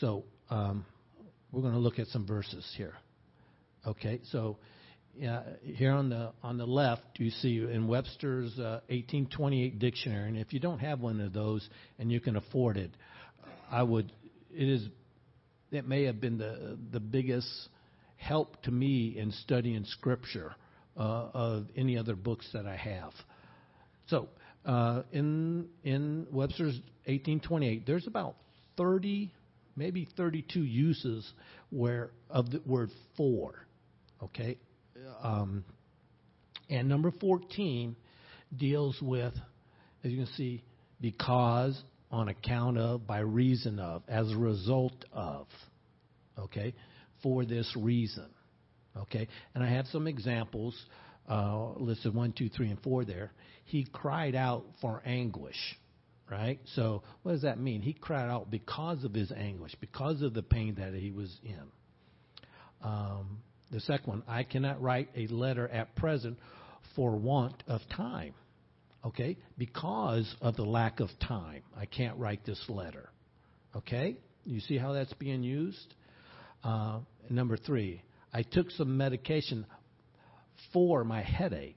[0.00, 0.24] so.
[0.50, 0.84] Um,
[1.52, 2.94] we're going to look at some verses here.
[3.86, 4.58] Okay, so
[5.16, 10.52] here on the on the left, you see in Webster's uh, 1828 dictionary, and if
[10.52, 11.68] you don't have one of those
[11.98, 12.90] and you can afford it,
[13.70, 14.12] I would.
[14.52, 14.88] It is.
[15.70, 17.48] It may have been the the biggest
[18.16, 20.54] help to me in studying Scripture
[20.96, 23.12] uh, of any other books that I have.
[24.08, 24.28] So
[24.64, 26.74] uh, in in Webster's
[27.06, 28.36] 1828, there's about
[28.76, 29.32] 30,
[29.76, 31.30] maybe 32 uses
[31.70, 33.54] where of the word for.
[34.22, 34.58] Okay,
[35.22, 35.64] um,
[36.68, 37.96] and number 14
[38.56, 39.34] deals with,
[40.04, 40.62] as you can see,
[41.00, 45.46] because, on account of, by reason of, as a result of.
[46.38, 46.74] Okay,
[47.22, 48.26] for this reason.
[48.96, 50.74] Okay, and I have some examples
[51.28, 53.32] uh, listed one, two, three, and four there.
[53.64, 55.56] He cried out for anguish.
[56.28, 56.60] Right?
[56.76, 57.82] So, what does that mean?
[57.82, 61.62] He cried out because of his anguish, because of the pain that he was in.
[62.84, 63.38] Um,
[63.70, 66.38] the second one, I cannot write a letter at present
[66.96, 68.34] for want of time.
[69.04, 69.36] Okay?
[69.56, 73.10] Because of the lack of time, I can't write this letter.
[73.76, 74.16] Okay?
[74.44, 75.94] You see how that's being used?
[76.64, 78.02] Uh, number three,
[78.32, 79.66] I took some medication
[80.72, 81.76] for my headache.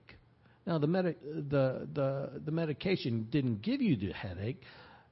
[0.65, 4.61] Now, the, medi- the, the, the medication didn't give you the headache.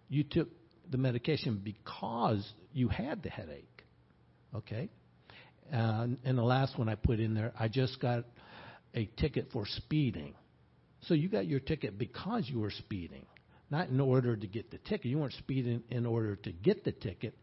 [0.10, 0.50] You took
[0.90, 3.84] the medication because you had the headache.
[4.56, 4.90] Okay?
[5.72, 8.26] Uh, and the last one I put in there, I just got
[8.94, 10.34] a ticket for speeding.
[11.02, 13.26] So you got your ticket because you were speeding,
[13.70, 15.06] not in order to get the ticket.
[15.06, 17.36] You weren't speeding in order to get the ticket,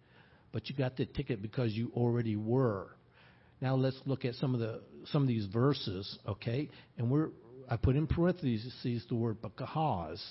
[0.52, 2.88] but you got the ticket because you already were.
[3.60, 6.68] Now let's look at some of the some of these verses, okay?
[6.96, 7.30] And we're
[7.68, 10.22] I put in parentheses the word because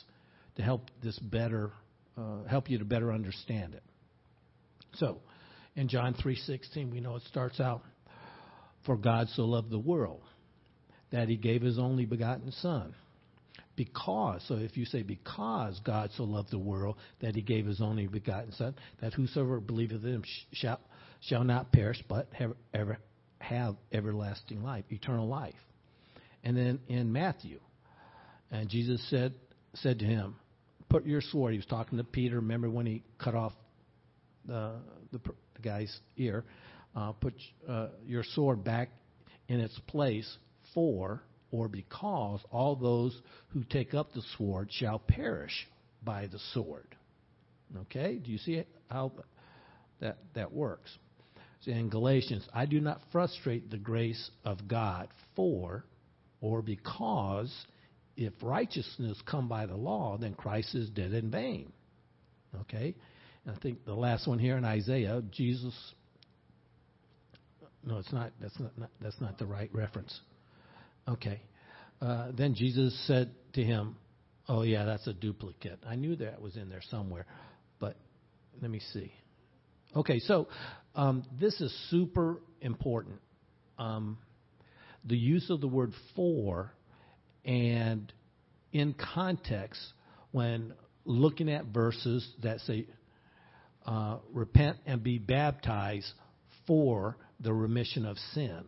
[0.55, 1.71] to help this better
[2.17, 3.83] uh, help you to better understand it.
[4.95, 5.19] So,
[5.77, 7.83] in John 3:16, we know it starts out
[8.85, 10.21] for God so loved the world
[11.11, 12.93] that he gave his only begotten son.
[13.75, 17.79] Because, so if you say because God so loved the world that he gave his
[17.79, 20.79] only begotten son, that whosoever believeth in him shall
[21.21, 22.97] shall not perish but have ever
[23.39, 25.53] have everlasting life, eternal life.
[26.43, 27.59] And then in Matthew,
[28.49, 29.35] and Jesus said
[29.75, 30.37] said to him,
[30.89, 32.37] "Put your sword." He was talking to Peter.
[32.37, 33.53] Remember when he cut off
[34.45, 34.79] the
[35.11, 35.19] the,
[35.57, 36.43] the guy's ear?
[36.95, 37.33] Uh, put
[37.67, 38.89] uh, your sword back
[39.47, 40.37] in its place,
[40.73, 45.67] for or because all those who take up the sword shall perish
[46.03, 46.95] by the sword.
[47.81, 49.11] Okay, do you see how
[49.99, 50.89] that that works?
[51.65, 55.83] In Galatians, I do not frustrate the grace of God for
[56.39, 57.53] or because
[58.15, 61.71] if righteousness come by the law, then Christ is dead in vain.
[62.61, 62.95] Okay?
[63.47, 65.73] I think the last one here in Isaiah, Jesus
[67.87, 68.31] no, it's not.
[68.41, 70.19] That's not, not that's not the right reference.
[71.07, 71.41] Okay.
[72.01, 73.95] Uh, then Jesus said to him,
[74.49, 75.79] "Oh yeah, that's a duplicate.
[75.87, 77.25] I knew that was in there somewhere,
[77.79, 77.95] but
[78.61, 79.11] let me see."
[79.95, 80.47] Okay, so
[80.95, 83.19] um, this is super important.
[83.79, 84.17] Um,
[85.05, 86.73] the use of the word "for"
[87.45, 88.11] and
[88.73, 89.81] in context
[90.31, 90.73] when
[91.05, 92.85] looking at verses that say
[93.87, 96.11] uh, "repent and be baptized
[96.67, 98.63] for." the remission of sin.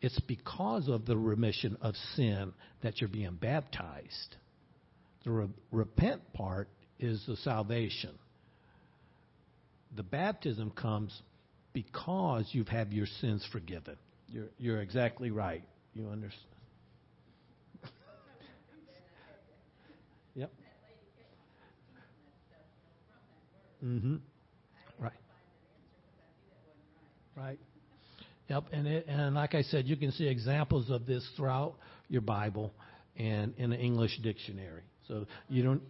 [0.00, 4.36] It's because of the remission of sin that you're being baptized.
[5.24, 6.68] The re- repent part
[6.98, 8.10] is the salvation.
[9.96, 11.22] The baptism comes
[11.72, 13.96] because you've had your sins forgiven.
[14.28, 15.62] You're, you're exactly right.
[15.94, 16.44] You understand?
[20.34, 20.52] yep.
[23.82, 24.16] Mm-hmm.
[27.36, 27.58] Right.
[28.48, 31.74] Yep, and it, and like I said, you can see examples of this throughout
[32.08, 32.72] your Bible
[33.16, 34.82] and in the English dictionary.
[35.08, 35.82] So you don't.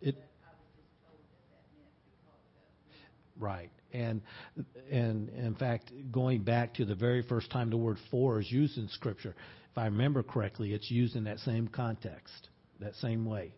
[0.00, 0.16] It,
[3.38, 3.70] Right.
[3.92, 4.22] And
[4.90, 8.78] and in fact, going back to the very first time the word for is used
[8.78, 9.34] in Scripture,
[9.72, 12.48] if I remember correctly, it's used in that same context,
[12.80, 13.52] that same way.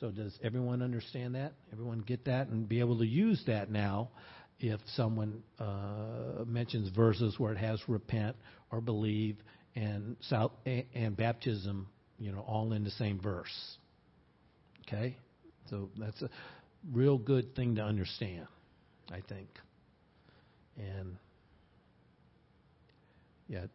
[0.00, 1.54] So does everyone understand that?
[1.72, 4.10] Everyone get that and be able to use that now
[4.60, 8.36] if someone uh, mentions verses where it has repent
[8.70, 9.36] or believe
[9.74, 10.16] and
[10.94, 11.88] and baptism,
[12.18, 13.76] you know, all in the same verse.
[14.86, 15.16] Okay?
[15.70, 16.30] So that's a
[16.92, 18.46] real good thing to understand,
[19.10, 19.48] I think.
[20.76, 21.16] And
[23.48, 23.66] yeah,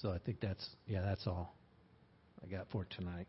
[0.00, 1.54] so I think that's yeah, that's all
[2.44, 3.26] I got for tonight.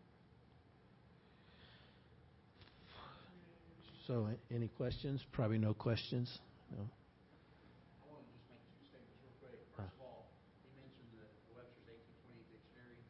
[4.10, 5.22] So any questions?
[5.38, 6.41] Probably no questions.
[6.74, 6.82] No.
[6.82, 9.62] I want to just make two statements real quick.
[9.78, 9.86] Uh.
[9.86, 10.34] First of all,
[10.66, 13.05] he mentioned the Webster's eighteen twenty-eight dictionary,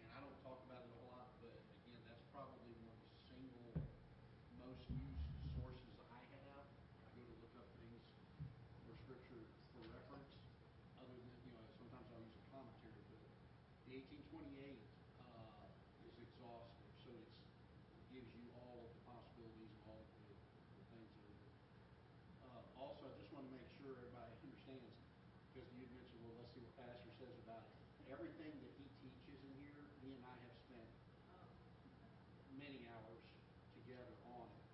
[0.00, 1.52] and I don't talk about it a whole lot, but
[1.84, 3.84] again, that's probably one of the single
[4.64, 5.20] most used
[5.60, 6.64] sources I have.
[7.04, 8.00] I go to look up things
[8.88, 9.44] for scripture
[9.76, 10.32] for reference,
[11.04, 13.28] other than, you know, sometimes I'll use a commentary, but
[13.84, 14.88] the eighteen twenty-eight,
[15.20, 15.68] uh,
[16.08, 17.28] is exhaustive, so it's,
[17.92, 21.36] it gives you all of the possibilities and all of the, the things that are
[21.44, 21.56] there.
[22.40, 24.96] Uh, also, I just want to make sure everybody understands,
[25.50, 27.74] because you had mentioned, well, let's see what pastor says about it.
[28.12, 30.88] Everything that he teaches in here, me and I have spent
[32.58, 33.22] many hours
[33.76, 34.64] together on it.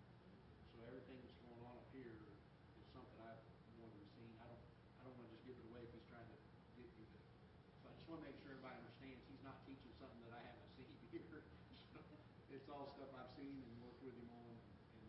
[0.72, 2.14] So everything that's going on up here
[2.80, 3.42] is something I've
[3.78, 4.32] more than seen.
[4.40, 4.64] I don't,
[4.98, 6.38] I don't want to just give it away if he's trying to
[6.80, 7.20] get you to.
[7.82, 10.42] So I just want to make sure everybody understands, he's not teaching something that I
[10.42, 11.44] haven't seen here.
[12.50, 14.58] It's all stuff I've seen and worked with him on and,
[14.96, 15.06] and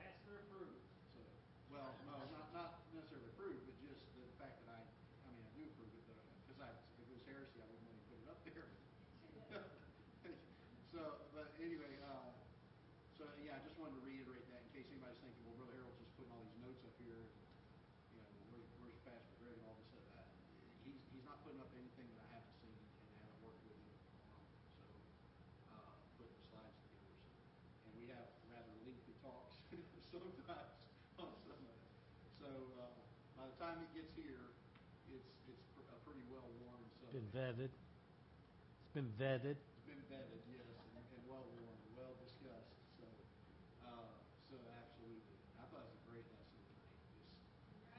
[0.00, 0.80] Pastor approved.
[1.12, 1.20] so,
[1.68, 5.52] well, no, not, not necessarily approve, but just the fact that I, I mean, I
[5.52, 8.18] do approve it, but, because I, if it was heresy, I wouldn't want to put
[8.24, 8.66] it up there.
[10.92, 11.00] So,
[11.32, 12.32] but anyway, uh,
[13.16, 16.00] so, yeah, I just wanted to reiterate that in case anybody's thinking, well, Brother Harold's
[16.00, 17.20] just putting all these notes up here,
[18.12, 20.04] you know, where's, where's Pastor Greg and all this stuff.
[20.20, 20.28] I-
[20.88, 23.88] He's, he's not putting up anything that I haven't seen and haven't worked with him
[23.88, 24.44] on,
[24.76, 24.84] so,
[25.72, 27.32] uh, putting the slides together, so.
[27.88, 29.64] And we have rather lengthy talks
[30.12, 30.76] sometimes
[31.16, 31.80] on some of it.
[32.36, 32.48] So,
[32.84, 32.92] uh,
[33.32, 34.50] by the time it gets here,
[35.06, 36.82] it's, it's pr- a pretty well-worn
[37.14, 37.70] Been vetted.
[37.70, 39.54] It's been vetted.
[39.54, 40.66] It's been vetted, yes,
[40.98, 43.06] and, and well-worn, well discussed, so,
[43.86, 44.18] uh,
[44.50, 45.38] so absolutely.
[45.62, 46.90] I thought it was a great lesson tonight,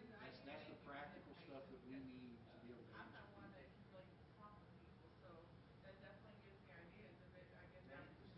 [0.04, 3.24] just, that's, that's the practical stuff that we need to be able to I'm not
[3.32, 3.72] one that people.
[3.72, 5.30] can really talk to people, so
[5.88, 7.48] that definitely gives me ideas of it.
[7.56, 7.88] I guess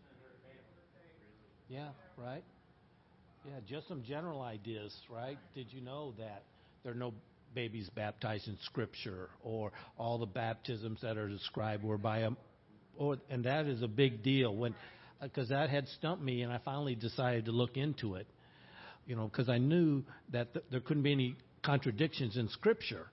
[0.06, 1.10] I'm just able to say,
[1.68, 2.44] Yeah, right.
[3.44, 5.38] Yeah, just some general ideas, right?
[5.54, 6.42] Did you know that
[6.86, 7.12] there are no
[7.52, 12.30] babies baptized in Scripture, or all the baptisms that are described were by a,
[12.96, 14.72] or and that is a big deal when,
[15.20, 18.28] uh, because that had stumped me, and I finally decided to look into it,
[19.04, 21.34] you know, because I knew that th- there couldn't be any
[21.64, 23.08] contradictions in Scripture.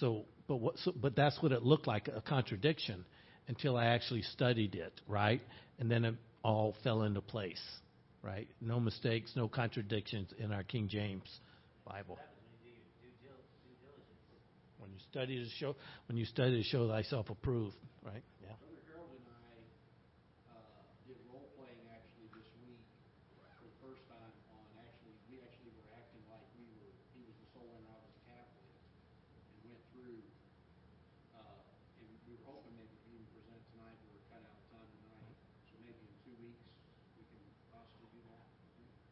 [0.00, 3.04] So, but what, so, but that's what it looked like a contradiction
[3.48, 5.42] until I actually studied it, right?
[5.78, 7.60] And then it all fell into place,
[8.22, 8.48] right?
[8.62, 11.28] No mistakes, no contradictions in our King James
[11.86, 12.18] Bible.
[14.84, 15.72] When you study to show,
[16.12, 17.72] when you study to show thyself approved,
[18.04, 18.20] right?
[18.44, 18.52] Yeah.
[18.60, 19.56] Brother Harold and I,
[20.52, 20.60] uh,
[21.08, 22.84] did role-playing actually this week
[23.32, 27.32] for the first time on, actually, we actually were acting like we were, he was
[27.32, 30.20] the soul winner, I was the Catholic, and went through,
[31.32, 31.64] uh,
[32.04, 34.68] and we were hoping maybe to even present it tonight, we were cut out of
[34.68, 35.32] time tonight,
[35.64, 36.60] so maybe in two weeks,
[37.16, 37.40] we can
[37.72, 38.44] possibly do that.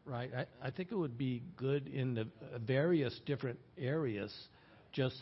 [0.04, 0.28] Right.
[0.36, 2.28] I, I think it would be good in the
[2.60, 4.28] various different areas,
[4.92, 5.16] just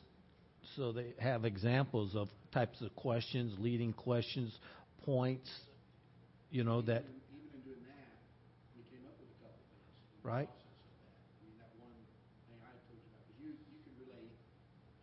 [0.76, 4.52] so they have examples of types of questions, leading questions,
[5.04, 5.48] points,
[6.50, 7.20] you know, that, Even-
[7.54, 8.10] in doing that,
[8.76, 9.86] we came up with a couple things.
[9.86, 10.48] in the Right.
[10.48, 11.14] Process of that.
[11.14, 11.94] I mean, that one
[12.48, 14.34] thing I told you about, you, you could relate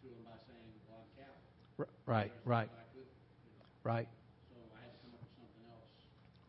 [0.01, 1.55] to them by saying, well, I'm Catholic.
[1.79, 3.15] r- right, Whereas right, I couldn't,
[3.47, 3.65] you know.
[3.87, 4.07] right,
[4.51, 5.91] So I had to come up with something else.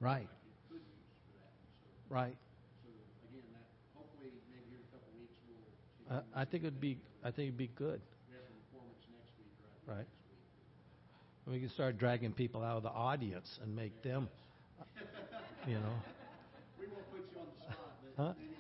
[0.03, 1.53] right, that I could use for that.
[1.79, 2.37] So, right.
[2.83, 2.91] so
[3.31, 5.63] again, that, hopefully, maybe here in a couple of weeks, we'll.
[5.63, 6.99] see if I, we I can think it'd be.
[7.23, 7.99] I think it'd be good.
[8.31, 10.07] We have the performance next week, or I think Right.
[11.47, 14.29] We can start dragging people out of the audience and make them,
[15.67, 15.81] you know.
[16.79, 17.77] We won't put you on the spot,
[18.17, 18.23] Huh?
[18.29, 18.55] but maybe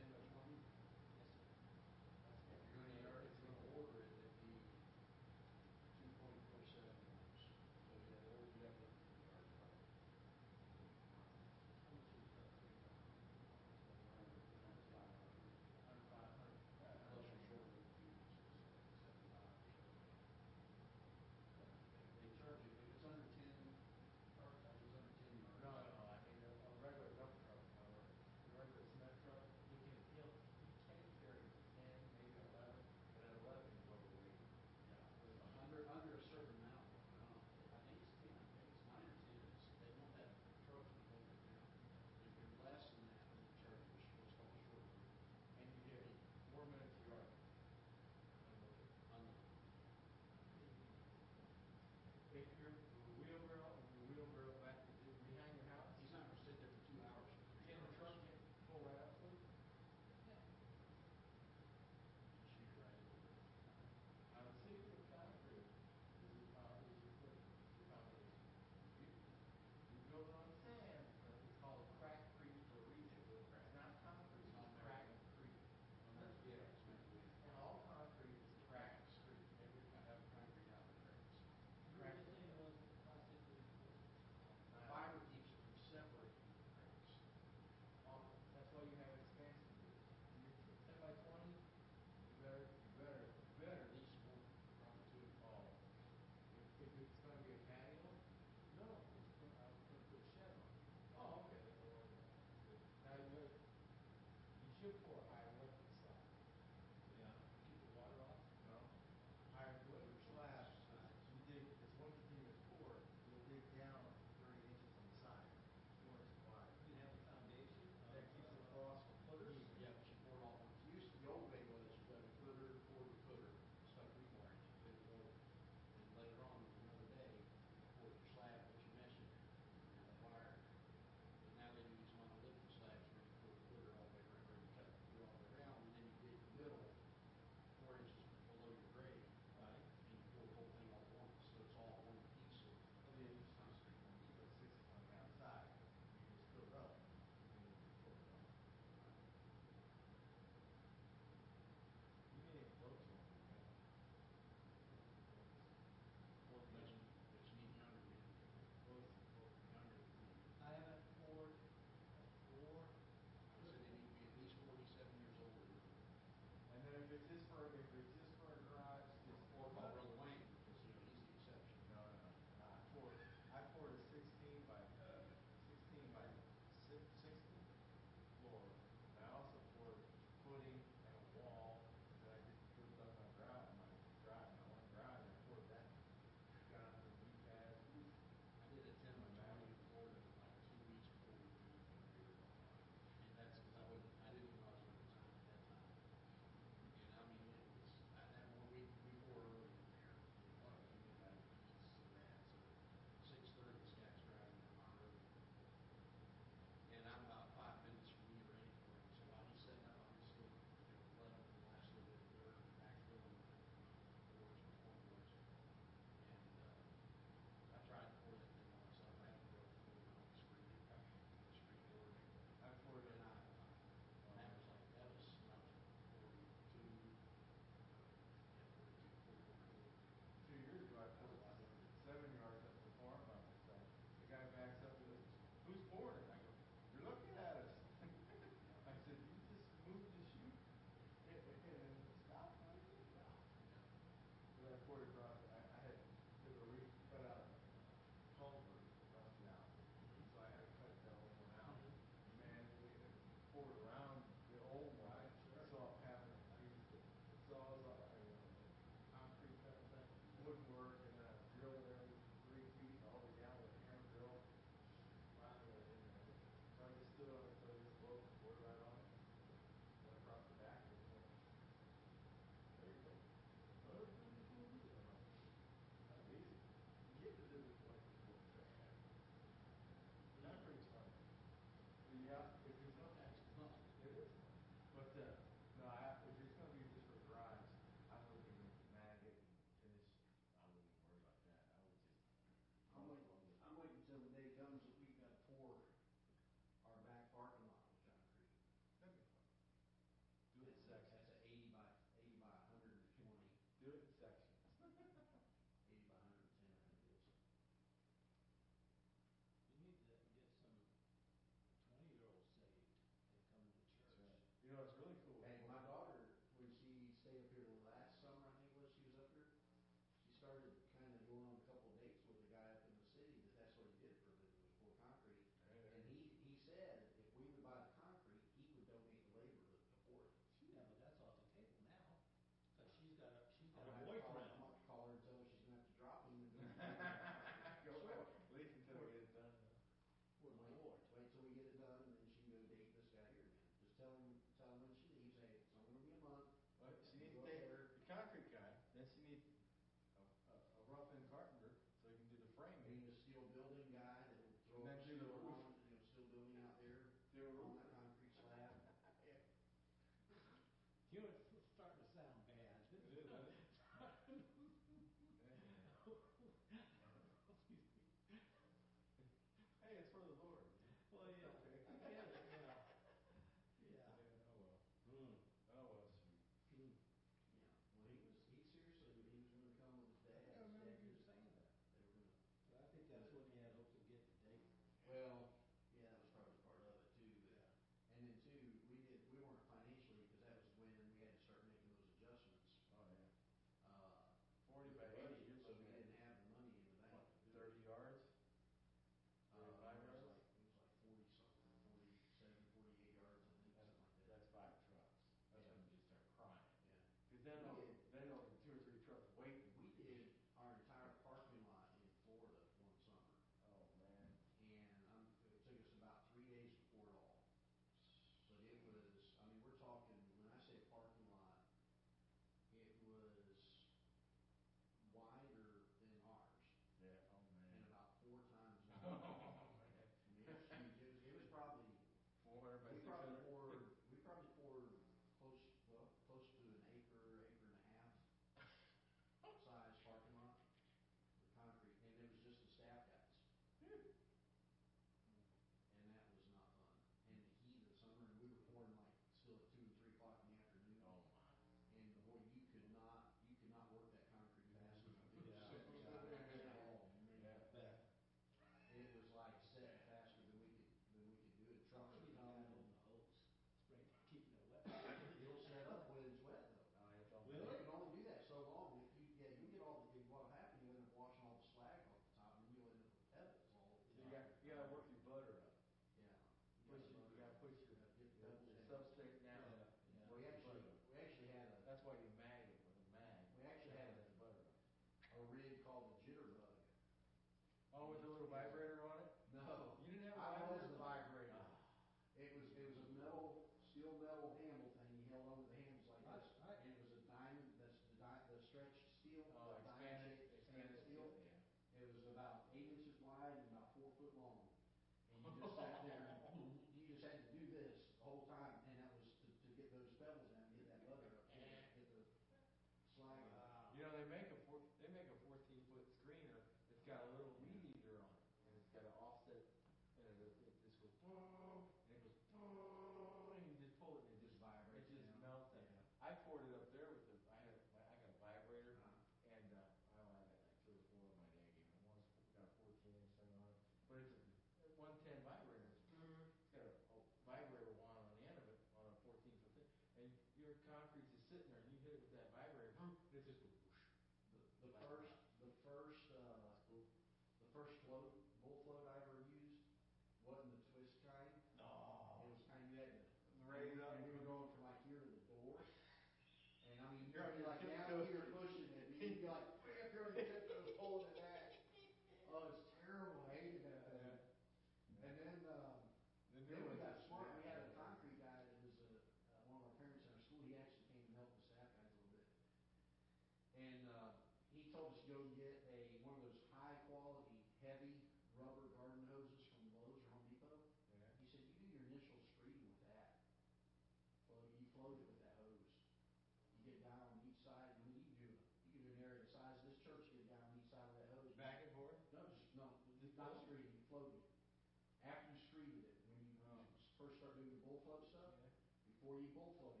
[599.31, 600.00] before you bull float it,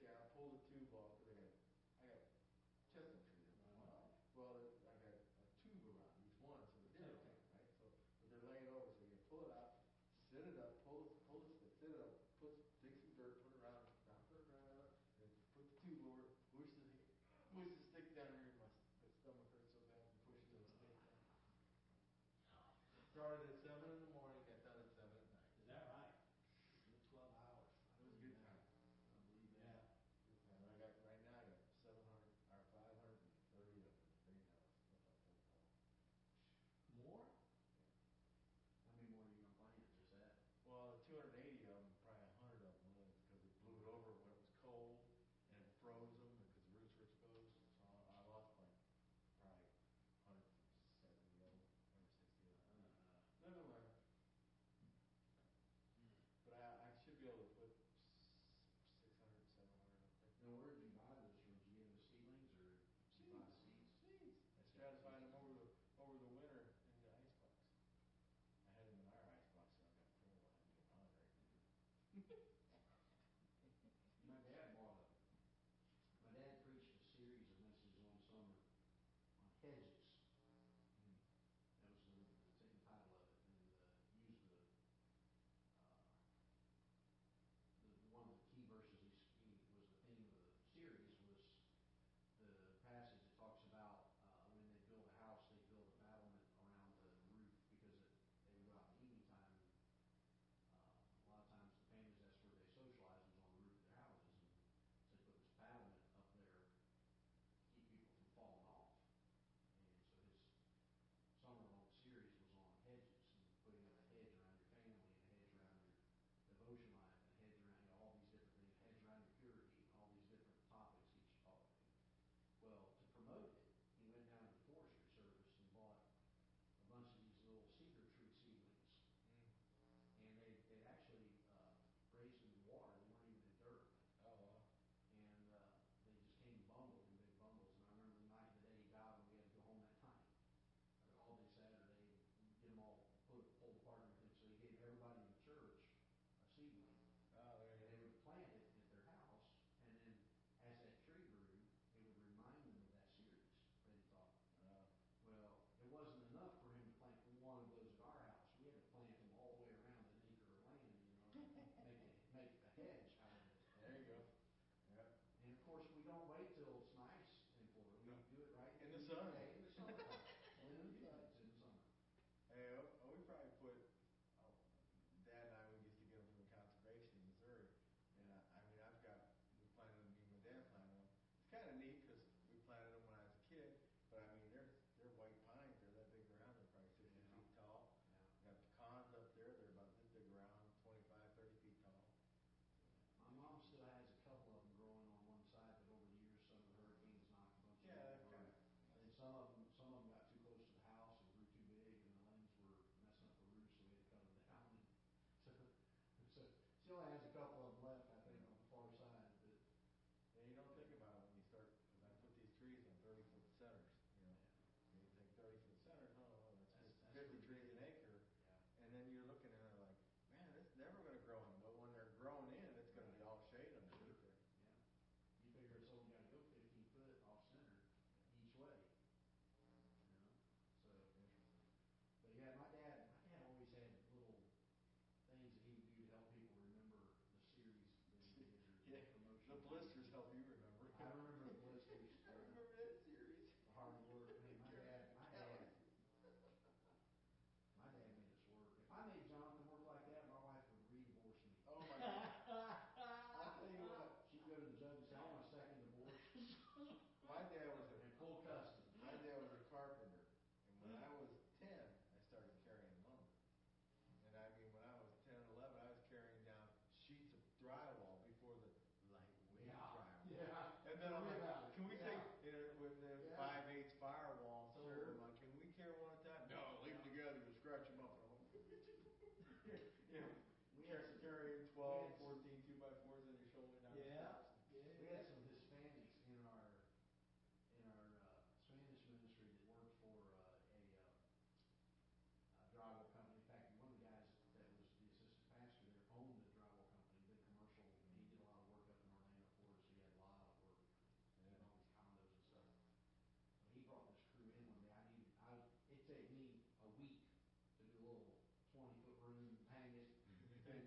[0.00, 0.23] Pull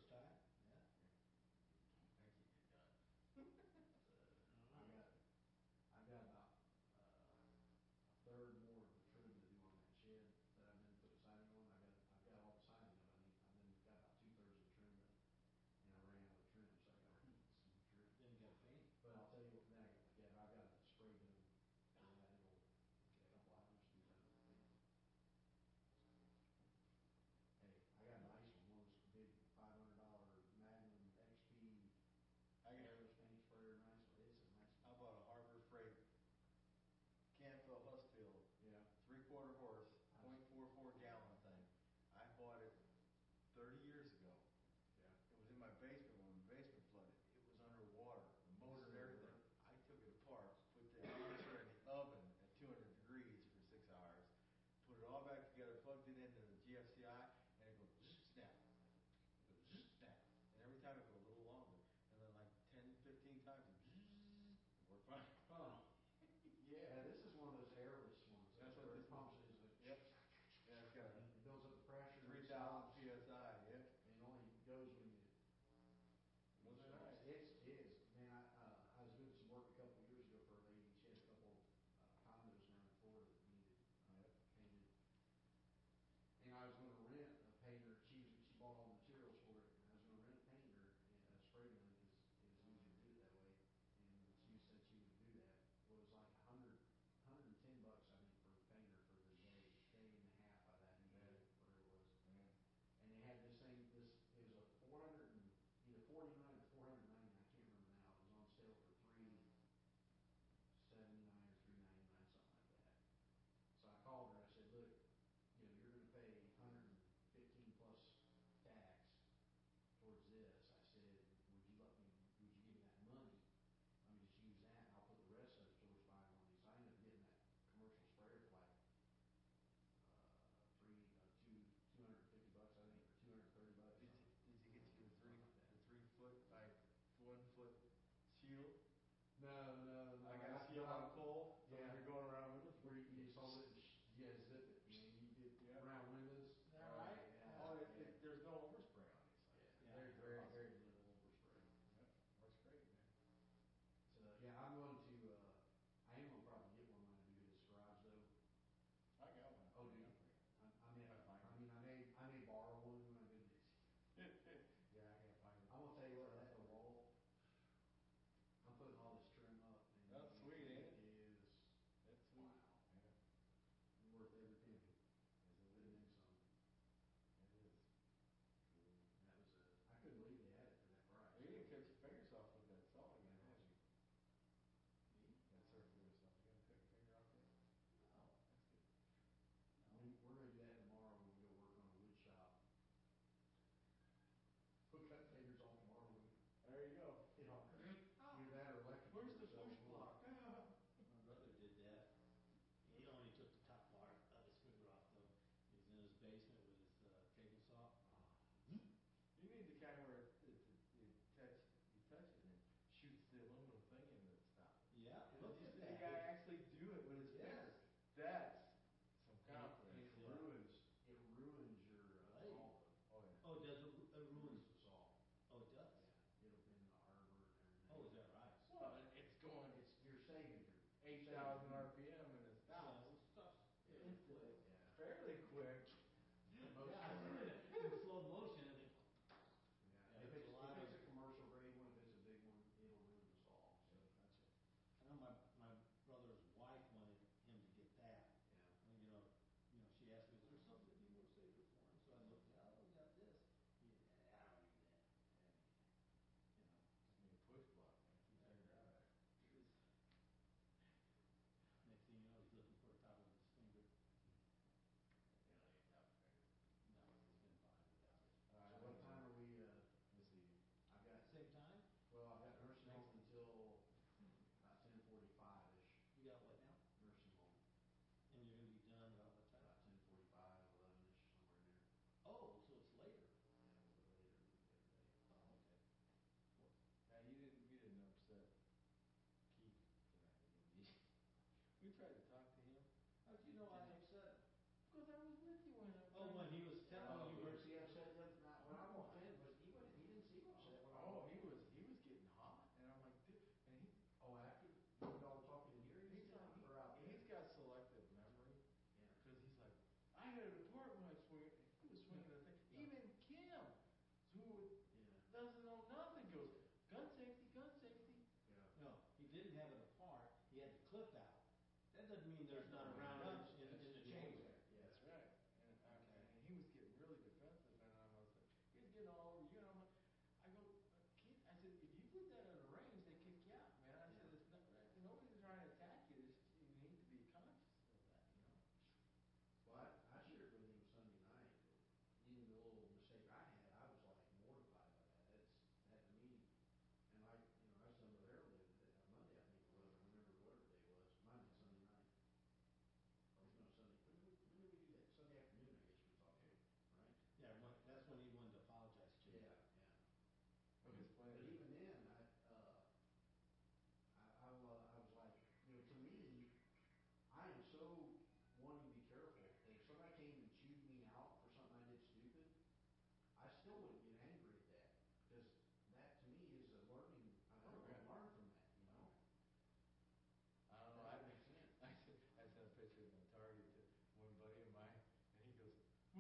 [0.09, 0.34] time.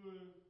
[0.05, 0.44] Well,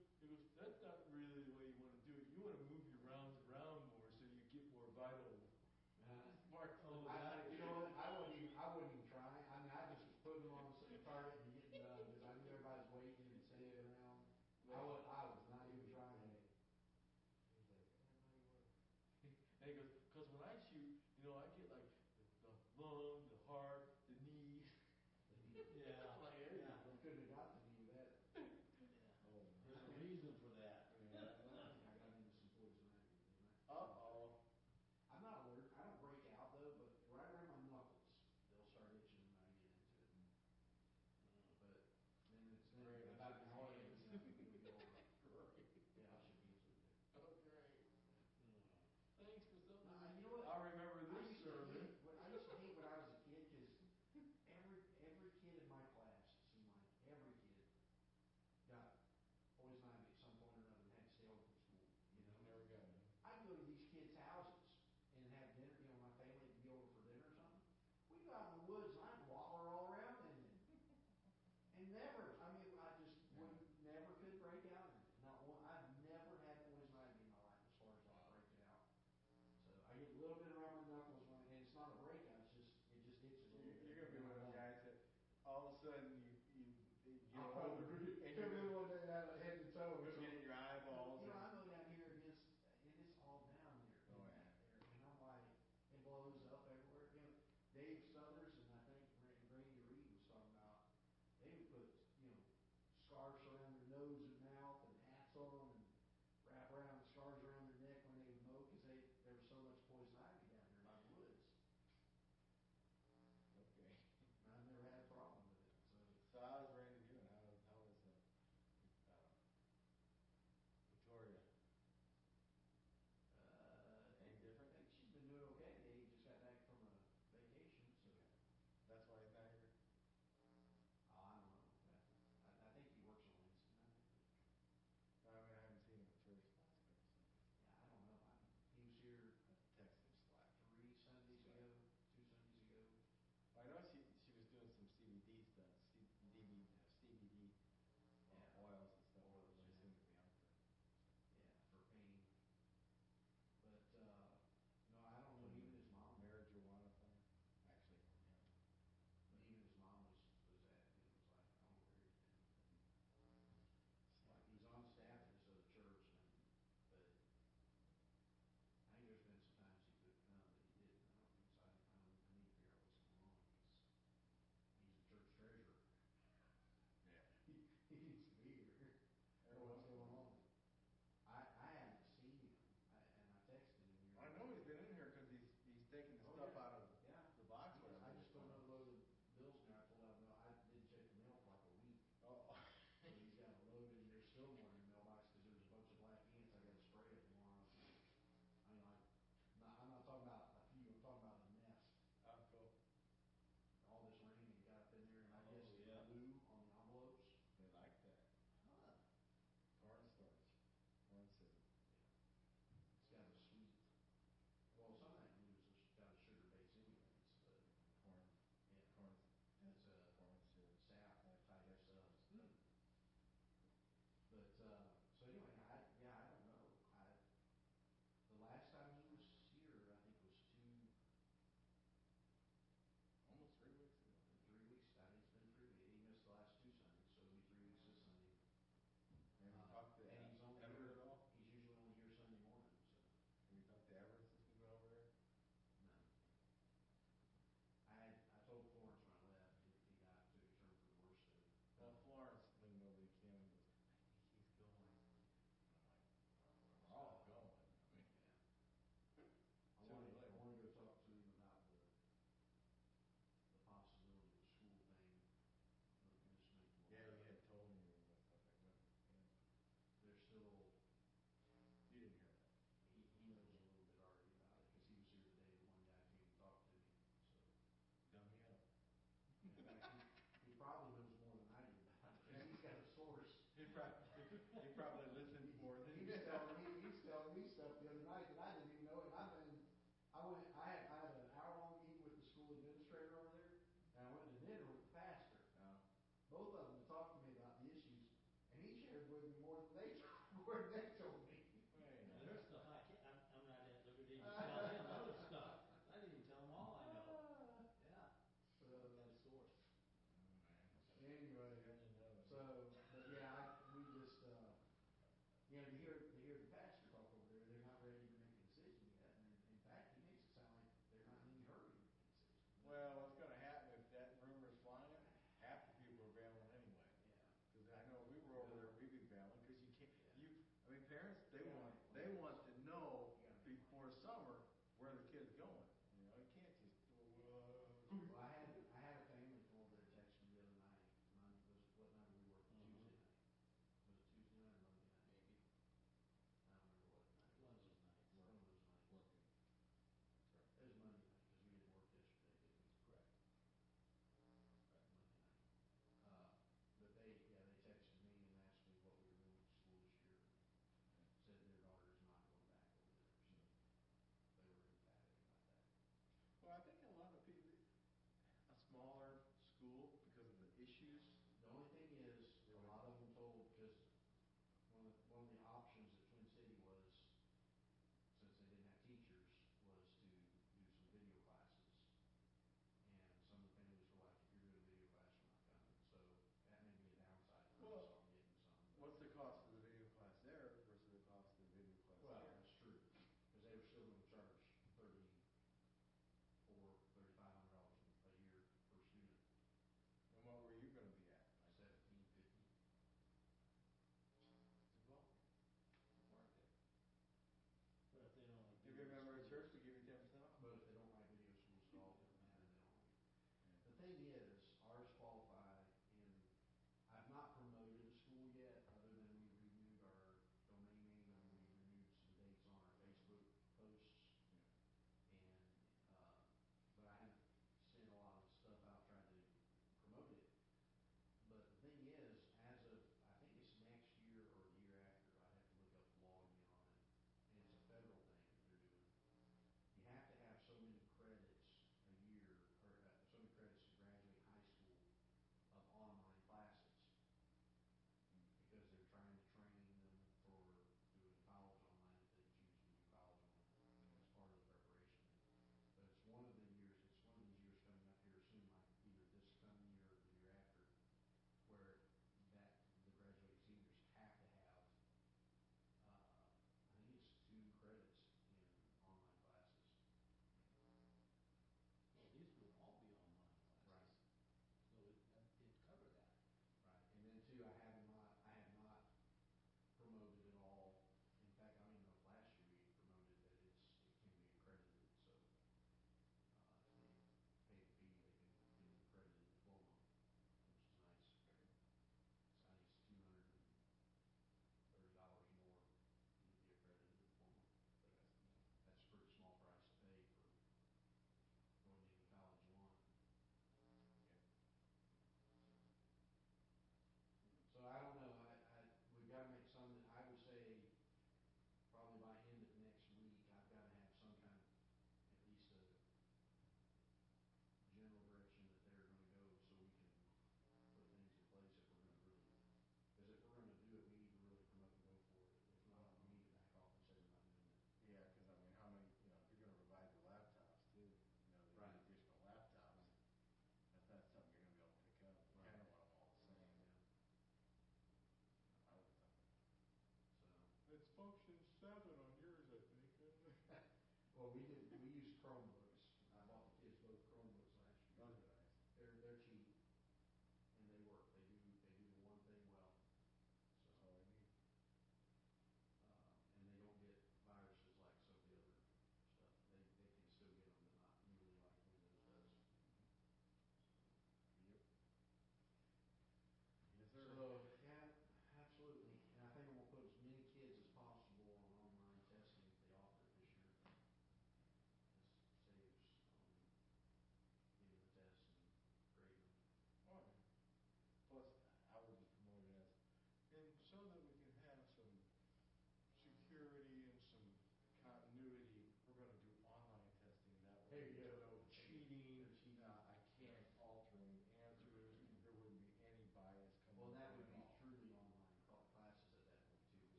[590.86, 591.25] security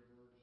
[0.00, 0.39] your word